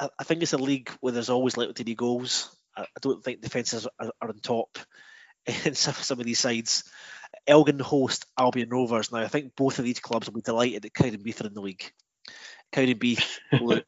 I, 0.04 0.10
I 0.20 0.24
think 0.24 0.42
it's 0.42 0.54
a 0.54 0.58
league 0.58 0.90
where 1.00 1.14
there's 1.14 1.30
always 1.30 1.58
likely 1.58 1.74
to 1.76 1.86
be 1.86 1.96
goals. 1.96 2.56
I, 2.76 2.84
I 2.84 3.00
don't 3.02 3.24
think 3.24 3.42
defences 3.42 3.88
are, 4.00 4.12
are 4.22 4.30
on 4.30 4.40
top 4.40 4.78
in 5.66 5.76
some, 5.76 5.94
some 5.94 6.20
of 6.20 6.26
these 6.26 6.40
sides. 6.40 6.84
Elgin 7.48 7.80
host 7.80 8.26
Albion 8.38 8.70
Rovers. 8.70 9.12
Now, 9.12 9.20
I 9.20 9.28
think 9.28 9.56
both 9.56 9.80
of 9.80 9.86
these 9.86 10.00
clubs 10.00 10.28
will 10.28 10.36
be 10.36 10.42
delighted 10.42 10.84
that 10.84 10.94
Cowdenbeath 10.94 11.44
are 11.44 11.48
in 11.48 11.54
the 11.54 11.62
league. 11.62 11.92
Cowdenbeath 12.72 13.40
will 13.62 13.82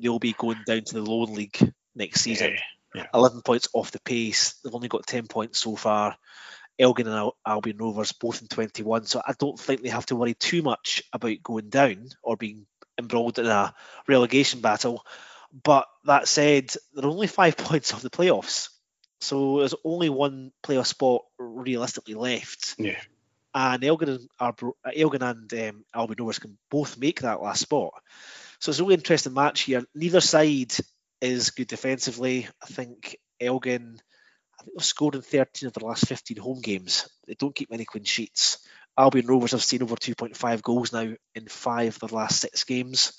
they'll 0.00 0.18
be 0.18 0.32
going 0.32 0.58
down 0.66 0.82
to 0.82 0.94
the 0.94 1.02
lower 1.02 1.26
league 1.26 1.58
next 1.94 2.20
season. 2.20 2.52
Yeah, 2.94 3.02
yeah. 3.02 3.06
11 3.12 3.42
points 3.42 3.68
off 3.72 3.90
the 3.90 4.00
pace. 4.00 4.54
They've 4.62 4.74
only 4.74 4.88
got 4.88 5.06
10 5.06 5.26
points 5.26 5.58
so 5.58 5.76
far. 5.76 6.16
Elgin 6.78 7.06
and 7.06 7.16
Al- 7.16 7.36
Albion 7.46 7.78
Rovers 7.78 8.12
both 8.12 8.42
in 8.42 8.48
21. 8.48 9.04
So 9.04 9.20
I 9.26 9.32
don't 9.38 9.58
think 9.58 9.82
they 9.82 9.88
have 9.88 10.06
to 10.06 10.16
worry 10.16 10.34
too 10.34 10.62
much 10.62 11.02
about 11.12 11.42
going 11.42 11.70
down 11.70 12.08
or 12.22 12.36
being 12.36 12.66
embroiled 12.98 13.38
in 13.38 13.46
a 13.46 13.74
relegation 14.06 14.60
battle. 14.60 15.04
But 15.62 15.86
that 16.04 16.28
said, 16.28 16.72
they're 16.92 17.06
only 17.06 17.26
five 17.26 17.56
points 17.56 17.92
off 17.92 18.02
the 18.02 18.10
playoffs. 18.10 18.68
So 19.20 19.60
there's 19.60 19.74
only 19.84 20.08
one 20.10 20.52
playoff 20.62 20.86
spot 20.86 21.22
realistically 21.38 22.14
left. 22.14 22.74
Yeah. 22.78 23.00
And 23.54 23.82
Elgin 23.82 24.28
and, 24.38 24.72
Elgin 24.94 25.22
and 25.22 25.54
um, 25.54 25.84
Albion 25.94 26.16
Rovers 26.18 26.38
can 26.38 26.58
both 26.70 26.98
make 26.98 27.22
that 27.22 27.40
last 27.40 27.62
spot. 27.62 27.94
So 28.60 28.70
it's 28.70 28.80
a 28.80 28.82
really 28.82 28.94
interesting 28.94 29.32
match 29.32 29.62
here. 29.62 29.82
Neither 29.94 30.20
side 30.20 30.72
is 31.22 31.50
good 31.50 31.68
defensively. 31.68 32.48
I 32.62 32.66
think 32.66 33.16
Elgin, 33.40 33.98
I 34.58 34.62
think 34.62 34.76
they've 34.76 34.84
scored 34.84 35.14
in 35.14 35.22
13 35.22 35.68
of 35.68 35.72
their 35.72 35.88
last 35.88 36.06
15 36.06 36.36
home 36.36 36.60
games. 36.60 37.08
They 37.26 37.34
don't 37.34 37.54
keep 37.54 37.70
many 37.70 37.86
clean 37.86 38.04
sheets. 38.04 38.58
Albion 38.98 39.26
Rovers 39.26 39.52
have 39.52 39.64
seen 39.64 39.82
over 39.82 39.96
2.5 39.96 40.62
goals 40.62 40.92
now 40.92 41.14
in 41.34 41.48
five 41.48 41.98
of 42.02 42.10
their 42.10 42.16
last 42.18 42.40
six 42.40 42.64
games. 42.64 43.18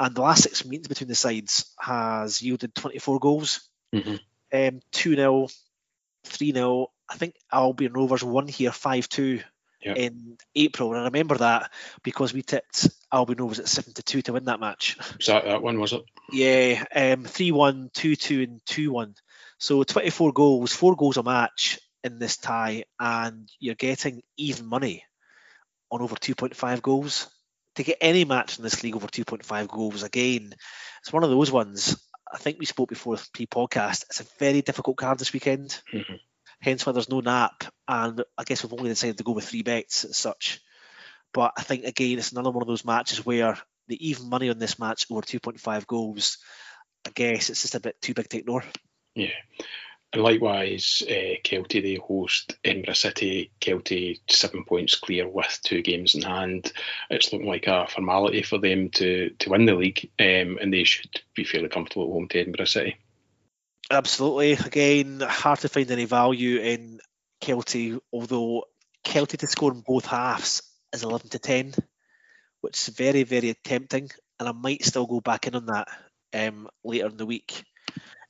And 0.00 0.14
the 0.14 0.22
last 0.22 0.42
six 0.42 0.64
meetings 0.64 0.88
between 0.88 1.08
the 1.08 1.14
sides 1.14 1.72
has 1.78 2.42
yielded 2.42 2.74
24 2.74 3.20
goals. 3.20 3.68
Mm-hmm 3.94 4.16
um, 4.52 4.80
2 4.92 5.16
0, 5.16 5.48
3 6.24 6.52
0. 6.52 6.86
I 7.08 7.16
think 7.16 7.34
Albion 7.52 7.92
Rovers 7.92 8.22
won 8.22 8.48
here 8.48 8.72
5 8.72 9.08
2 9.08 9.40
yep. 9.82 9.96
in 9.96 10.38
April. 10.54 10.92
And 10.92 11.00
I 11.00 11.04
remember 11.04 11.36
that 11.38 11.70
because 12.02 12.32
we 12.32 12.42
tipped 12.42 12.88
Albion 13.12 13.38
Rovers 13.38 13.60
at 13.60 13.68
7 13.68 13.92
to 13.94 14.02
2 14.02 14.22
to 14.22 14.32
win 14.32 14.44
that 14.44 14.60
match. 14.60 14.96
Was 15.16 15.26
that 15.26 15.44
that 15.44 15.62
one, 15.62 15.80
was 15.80 15.92
it? 15.92 16.02
Yeah, 16.32 16.84
um, 16.94 17.24
3 17.24 17.52
1, 17.52 17.90
2 17.92 18.16
2, 18.16 18.42
and 18.42 18.60
2 18.66 18.92
1. 18.92 19.14
So 19.58 19.82
24 19.82 20.32
goals, 20.32 20.72
four 20.72 20.96
goals 20.96 21.16
a 21.16 21.22
match 21.22 21.78
in 22.02 22.18
this 22.18 22.38
tie, 22.38 22.84
and 22.98 23.48
you're 23.58 23.74
getting 23.74 24.22
even 24.36 24.66
money 24.66 25.04
on 25.90 26.00
over 26.00 26.14
2.5 26.14 26.80
goals. 26.80 27.28
To 27.76 27.84
get 27.84 27.98
any 28.00 28.24
match 28.24 28.58
in 28.58 28.64
this 28.64 28.82
league 28.82 28.96
over 28.96 29.06
2.5 29.06 29.68
goals, 29.68 30.02
again, 30.02 30.52
it's 31.00 31.12
one 31.12 31.24
of 31.24 31.30
those 31.30 31.52
ones 31.52 31.96
I 32.32 32.38
think 32.38 32.58
we 32.58 32.66
spoke 32.66 32.88
before 32.88 33.18
pre-podcast. 33.32 34.04
It's 34.04 34.20
a 34.20 34.26
very 34.38 34.62
difficult 34.62 34.96
card 34.96 35.18
this 35.18 35.32
weekend. 35.32 35.80
Mm-hmm. 35.92 36.14
Hence 36.60 36.84
why 36.84 36.92
there's 36.92 37.08
no 37.08 37.20
nap, 37.20 37.64
and 37.88 38.22
I 38.36 38.44
guess 38.44 38.62
we've 38.62 38.72
only 38.72 38.90
decided 38.90 39.18
to 39.18 39.24
go 39.24 39.32
with 39.32 39.48
three 39.48 39.62
bets 39.62 40.04
as 40.04 40.16
such. 40.16 40.60
But 41.32 41.52
I 41.56 41.62
think 41.62 41.84
again, 41.84 42.18
it's 42.18 42.32
another 42.32 42.50
one 42.50 42.62
of 42.62 42.68
those 42.68 42.84
matches 42.84 43.24
where 43.24 43.56
the 43.88 44.08
even 44.08 44.28
money 44.28 44.50
on 44.50 44.58
this 44.58 44.78
match 44.78 45.06
over 45.10 45.22
2.5 45.22 45.86
goals. 45.86 46.38
I 47.06 47.10
guess 47.14 47.48
it's 47.48 47.62
just 47.62 47.74
a 47.74 47.80
bit 47.80 48.00
too 48.02 48.12
big 48.12 48.28
to 48.28 48.38
ignore. 48.38 48.64
Yeah, 49.14 49.28
and 50.12 50.22
likewise, 50.22 51.02
uh, 51.08 51.38
Kelty 51.44 51.82
they 51.82 51.94
host 51.94 52.56
Edinburgh 52.64 52.94
City. 52.94 53.52
Kelty 53.60 54.20
seven 54.28 54.64
points 54.64 54.96
clear 54.96 55.28
with 55.28 55.60
two 55.62 55.82
games 55.82 56.14
in 56.14 56.22
hand. 56.22 56.72
It's 57.10 57.32
looking 57.32 57.46
like 57.46 57.68
a 57.68 57.86
formality 57.86 58.42
for 58.42 58.58
them 58.58 58.90
to 58.90 59.30
to 59.38 59.50
win 59.50 59.66
the 59.66 59.74
league, 59.74 60.10
um, 60.18 60.58
and 60.60 60.72
they 60.72 60.84
should 60.84 61.20
be 61.34 61.44
fairly 61.44 61.68
comfortable 61.68 62.06
at 62.06 62.12
home 62.12 62.28
to 62.28 62.40
Edinburgh 62.40 62.66
City. 62.66 62.96
Absolutely. 63.90 64.52
Again, 64.52 65.20
hard 65.20 65.60
to 65.60 65.68
find 65.68 65.90
any 65.90 66.04
value 66.06 66.58
in 66.58 67.00
Kelty, 67.40 68.00
although 68.12 68.64
Kelty 69.04 69.36
to 69.38 69.46
score 69.46 69.72
in 69.72 69.80
both 69.80 70.06
halves 70.06 70.62
is 70.92 71.02
11 71.02 71.30
to 71.30 71.38
10, 71.38 71.74
which 72.60 72.78
is 72.78 72.94
very, 72.94 73.24
very 73.24 73.54
tempting. 73.64 74.08
And 74.38 74.48
I 74.48 74.52
might 74.52 74.84
still 74.84 75.06
go 75.06 75.20
back 75.20 75.46
in 75.48 75.56
on 75.56 75.66
that 75.66 75.88
um, 76.32 76.68
later 76.84 77.08
in 77.08 77.16
the 77.16 77.26
week 77.26 77.64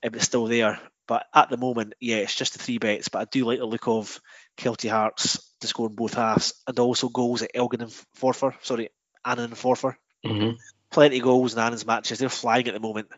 if 0.03 0.15
it's 0.15 0.25
still 0.25 0.47
there. 0.47 0.81
But 1.11 1.27
at 1.35 1.51
the 1.51 1.57
moment, 1.57 1.95
yeah, 1.99 2.19
it's 2.19 2.37
just 2.37 2.53
the 2.53 2.61
three 2.61 2.79
bets. 2.79 3.09
But 3.09 3.19
I 3.19 3.25
do 3.25 3.45
like 3.45 3.59
the 3.59 3.65
look 3.65 3.89
of 3.89 4.21
Kelty 4.57 4.89
Hearts 4.89 5.53
to 5.61 5.67
score 5.67 5.89
in 5.89 5.97
both 5.97 6.15
halves, 6.15 6.55
and 6.69 6.79
also 6.79 7.09
goals 7.09 7.43
at 7.43 7.51
Elgin 7.53 7.83
and 7.83 7.91
Forfar. 8.17 8.55
Sorry, 8.63 8.91
Annan 9.25 9.47
and 9.47 9.55
Forfar. 9.55 9.97
Mm-hmm. 10.25 10.51
Plenty 10.93 11.17
of 11.17 11.25
goals 11.25 11.55
in 11.55 11.59
Annan's 11.59 11.85
matches. 11.85 12.21
They're 12.21 12.29
flying 12.29 12.69
at 12.69 12.75
the 12.75 12.81
moment. 12.81 13.09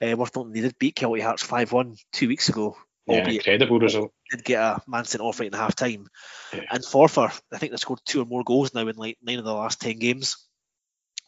Uh, 0.00 0.16
worth 0.16 0.34
noting 0.34 0.54
they 0.54 0.62
did 0.62 0.78
beat 0.78 0.96
Kelty 0.96 1.22
Hearts 1.22 1.42
5 1.42 1.70
1 1.70 1.96
two 2.14 2.28
weeks 2.28 2.48
ago. 2.48 2.78
Yeah, 3.06 3.28
incredible 3.28 3.78
result. 3.78 4.10
Did 4.30 4.44
get 4.44 4.62
a 4.62 4.80
man 4.86 5.04
sent 5.04 5.20
off 5.20 5.38
right 5.38 5.52
in 5.52 5.58
half 5.58 5.76
time. 5.76 6.06
Yeah. 6.54 6.62
And 6.70 6.82
Forfar, 6.82 7.38
I 7.52 7.58
think 7.58 7.72
they 7.72 7.76
scored 7.76 8.00
two 8.06 8.22
or 8.22 8.24
more 8.24 8.42
goals 8.42 8.72
now 8.72 8.88
in 8.88 8.96
like 8.96 9.18
nine 9.20 9.38
of 9.38 9.44
the 9.44 9.52
last 9.52 9.82
ten 9.82 9.98
games. 9.98 10.38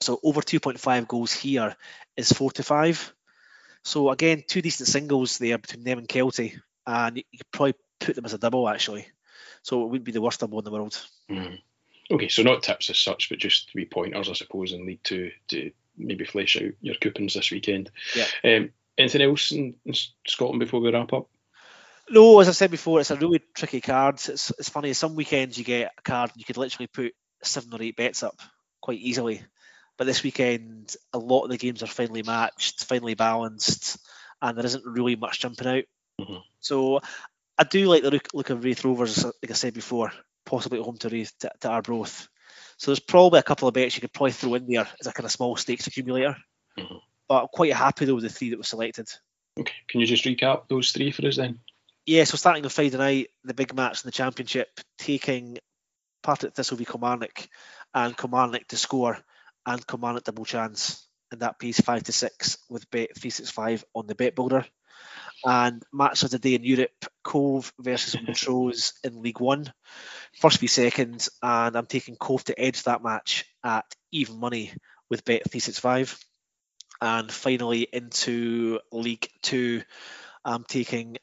So 0.01 0.19
over 0.23 0.41
2.5 0.41 1.07
goals 1.07 1.35
here 1.35 1.77
is 2.17 2.33
four 2.33 2.53
to 2.53 2.63
five. 2.63 3.13
So 3.85 4.11
again, 4.11 4.45
two 4.47 4.63
decent 4.63 4.89
singles 4.89 5.39
there 5.39 5.59
between 5.59 5.85
them 5.85 5.99
and 5.99 6.09
Kelty, 6.09 6.59
and 6.87 7.17
you 7.17 7.39
could 7.39 7.51
probably 7.53 7.75
put 7.99 8.17
them 8.17 8.25
as 8.25 8.35
a 8.35 8.39
double 8.39 8.69
actually. 8.69 9.07
So 9.63 9.83
it 9.83 9.87
wouldn't 9.87 10.05
be 10.05 10.13
the 10.13 10.23
worst 10.23 10.41
double 10.41 10.59
in 10.59 10.65
the 10.65 10.71
world. 10.71 11.01
Mm. 11.31 11.59
Okay, 12.11 12.29
so 12.29 12.43
not 12.43 12.63
tips 12.63 12.91
as 12.91 12.99
such, 12.99 13.29
but 13.29 13.39
just 13.39 13.71
three 13.71 13.85
pointers, 13.85 14.29
I 14.29 14.33
suppose, 14.33 14.73
and 14.73 14.87
lead 14.87 15.03
to 15.05 15.31
to 15.49 15.71
maybe 15.97 16.25
flesh 16.25 16.57
out 16.57 16.73
your 16.81 16.95
coupons 16.97 17.35
this 17.35 17.51
weekend. 17.51 17.91
Yeah. 18.17 18.27
Um, 18.45 18.71
anything 18.99 19.23
else 19.23 19.53
in, 19.53 19.75
in, 19.85 19.95
Scotland 20.27 20.61
before 20.61 20.81
we 20.81 20.91
wrap 20.91 21.13
up? 21.13 21.29
No, 22.09 22.41
as 22.41 22.49
I 22.49 22.53
said 22.53 22.71
before, 22.71 23.01
it's 23.01 23.11
a 23.11 23.17
really 23.17 23.41
tricky 23.55 23.81
card. 23.81 24.17
It's, 24.17 24.51
it's 24.51 24.69
funny. 24.69 24.93
Some 24.93 25.15
weekends 25.15 25.57
you 25.57 25.65
get 25.65 25.93
a 25.97 26.03
card 26.03 26.31
and 26.31 26.39
you 26.39 26.45
could 26.45 26.57
literally 26.57 26.89
put 26.89 27.15
seven 27.43 27.73
or 27.73 27.83
eight 27.83 27.97
bets 27.97 28.23
up 28.23 28.41
quite 28.81 28.99
easily. 28.99 29.43
But 30.01 30.07
this 30.07 30.23
weekend, 30.23 30.97
a 31.13 31.19
lot 31.19 31.45
of 31.45 31.51
the 31.51 31.59
games 31.59 31.83
are 31.83 31.87
finally 31.87 32.23
matched, 32.23 32.87
finally 32.87 33.13
balanced, 33.13 33.99
and 34.41 34.57
there 34.57 34.65
isn't 34.65 34.87
really 34.87 35.15
much 35.15 35.41
jumping 35.41 35.67
out. 35.67 35.85
Mm-hmm. 36.19 36.39
So 36.59 37.01
I 37.59 37.65
do 37.65 37.85
like 37.87 38.03
the 38.03 38.11
look, 38.11 38.29
look 38.33 38.49
of 38.49 38.65
Raith 38.65 38.83
Rovers, 38.83 39.23
like 39.23 39.51
I 39.51 39.53
said 39.53 39.75
before, 39.75 40.11
possibly 40.47 40.81
home 40.81 40.97
to 41.01 41.11
Raith 41.11 41.35
to, 41.41 41.51
to 41.61 41.69
Arbroath. 41.69 42.31
So 42.79 42.91
there's 42.91 42.99
probably 42.99 43.41
a 43.41 43.43
couple 43.43 43.69
of 43.69 43.75
bets 43.75 43.95
you 43.95 44.01
could 44.01 44.15
probably 44.15 44.33
throw 44.33 44.55
in 44.55 44.67
there 44.69 44.89
as 44.99 45.07
a 45.07 45.13
kind 45.13 45.27
of 45.27 45.33
small 45.33 45.55
stakes 45.57 45.87
accumulator. 45.87 46.35
Mm-hmm. 46.79 46.97
But 47.29 47.43
I'm 47.43 47.49
quite 47.53 47.75
happy 47.75 48.07
though 48.07 48.15
with 48.15 48.25
the 48.25 48.31
three 48.31 48.49
that 48.49 48.57
were 48.57 48.65
selected. 48.65 49.11
Okay, 49.59 49.75
can 49.87 50.01
you 50.01 50.07
just 50.07 50.25
recap 50.25 50.67
those 50.69 50.93
three 50.93 51.11
for 51.11 51.27
us 51.27 51.37
then? 51.37 51.59
Yeah, 52.07 52.25
so 52.25 52.39
starting 52.39 52.65
on 52.65 52.71
Friday 52.71 52.97
night, 52.97 53.29
the 53.45 53.53
big 53.53 53.75
match 53.75 54.03
in 54.03 54.09
the 54.09 54.13
Championship, 54.13 54.81
taking 54.97 55.59
Partick 56.23 56.55
Thistle 56.55 56.79
v 56.79 56.87
Kilmarnock 56.87 57.47
and 57.93 58.17
Kilmarnock 58.17 58.67
to 58.69 58.79
score 58.79 59.19
and 59.67 59.87
Kilmarnock 59.87 60.25
double 60.25 60.45
chance, 60.45 61.07
and 61.31 61.41
that 61.41 61.59
piece 61.59 61.81
five 61.81 62.03
to 62.05 62.13
six 62.13 62.59
with 62.69 62.91
bet 62.91 63.17
three 63.17 63.31
six 63.31 63.51
five 63.51 63.85
on 63.95 64.07
the 64.07 64.15
bet 64.15 64.35
builder. 64.35 64.65
And 65.45 65.83
match 65.93 66.23
of 66.23 66.31
the 66.31 66.39
day 66.39 66.55
in 66.55 66.65
Europe: 66.65 67.07
Cove 67.25 67.73
versus 67.79 68.15
mm-hmm. 68.15 68.27
Montrose 68.27 68.93
in 69.05 69.23
League 69.23 69.41
One. 69.41 69.73
First 70.41 70.59
v 70.59 70.67
second, 70.67 71.27
and 71.43 71.77
I'm 71.77 71.87
taking 71.87 72.17
Cove 72.17 72.45
to 72.45 72.61
edge 72.61 72.83
that 72.85 73.03
match 73.03 73.45
at 73.65 73.87
even 74.13 74.39
money 74.39 74.73
with 75.09 75.25
bet 75.25 75.51
three 75.51 75.61
six 75.61 75.79
five. 75.79 76.19
And 77.01 77.33
finally 77.33 77.89
into 77.91 78.81
League 78.93 79.29
Two, 79.43 79.83
I'm 80.45 80.65
taking 80.65 81.17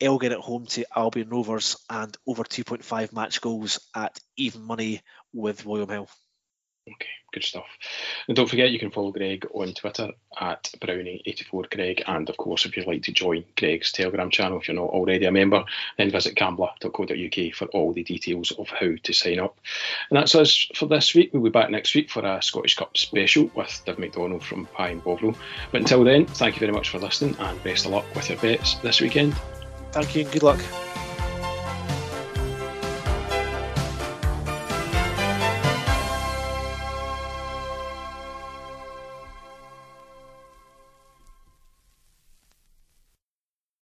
Elgin 0.00 0.32
at 0.32 0.38
home 0.38 0.66
to 0.66 0.84
Albion 0.96 1.28
Rovers 1.28 1.76
and 1.90 2.16
over 2.26 2.42
2.5 2.42 3.12
match 3.12 3.40
goals 3.40 3.80
at 3.94 4.18
even 4.36 4.62
money 4.62 5.02
with 5.32 5.66
William 5.66 5.90
Hill. 5.90 6.08
Okay, 6.92 7.08
good 7.32 7.44
stuff. 7.44 7.66
And 8.26 8.36
don't 8.36 8.48
forget, 8.48 8.70
you 8.70 8.78
can 8.78 8.90
follow 8.90 9.12
Greg 9.12 9.46
on 9.54 9.72
Twitter 9.74 10.10
at 10.40 10.70
Brownie84Greg. 10.80 12.02
And 12.06 12.28
of 12.28 12.36
course, 12.36 12.64
if 12.64 12.76
you'd 12.76 12.86
like 12.86 13.02
to 13.04 13.12
join 13.12 13.44
Greg's 13.56 13.92
Telegram 13.92 14.30
channel, 14.30 14.58
if 14.58 14.68
you're 14.68 14.74
not 14.74 14.90
already 14.90 15.26
a 15.26 15.32
member, 15.32 15.64
then 15.98 16.10
visit 16.10 16.34
gambler.co.uk 16.34 17.54
for 17.54 17.66
all 17.66 17.92
the 17.92 18.02
details 18.02 18.50
of 18.52 18.68
how 18.68 18.92
to 19.02 19.12
sign 19.12 19.38
up. 19.38 19.56
And 20.10 20.18
that's 20.18 20.34
us 20.34 20.68
for 20.74 20.86
this 20.86 21.14
week. 21.14 21.30
We'll 21.32 21.42
be 21.42 21.50
back 21.50 21.70
next 21.70 21.94
week 21.94 22.10
for 22.10 22.24
a 22.24 22.42
Scottish 22.42 22.76
Cup 22.76 22.96
special 22.96 23.50
with 23.54 23.82
Dave 23.86 23.98
McDonald 23.98 24.42
from 24.42 24.66
Pie 24.66 24.90
and 24.90 25.04
Bovril. 25.04 25.36
But 25.70 25.82
until 25.82 26.04
then, 26.04 26.26
thank 26.26 26.56
you 26.56 26.60
very 26.60 26.72
much 26.72 26.88
for 26.88 26.98
listening 26.98 27.36
and 27.38 27.62
best 27.62 27.84
of 27.84 27.92
luck 27.92 28.04
with 28.14 28.28
your 28.28 28.38
bets 28.38 28.74
this 28.76 29.00
weekend. 29.00 29.34
Thank 29.92 30.14
you 30.14 30.22
and 30.22 30.32
good 30.32 30.42
luck. 30.42 30.89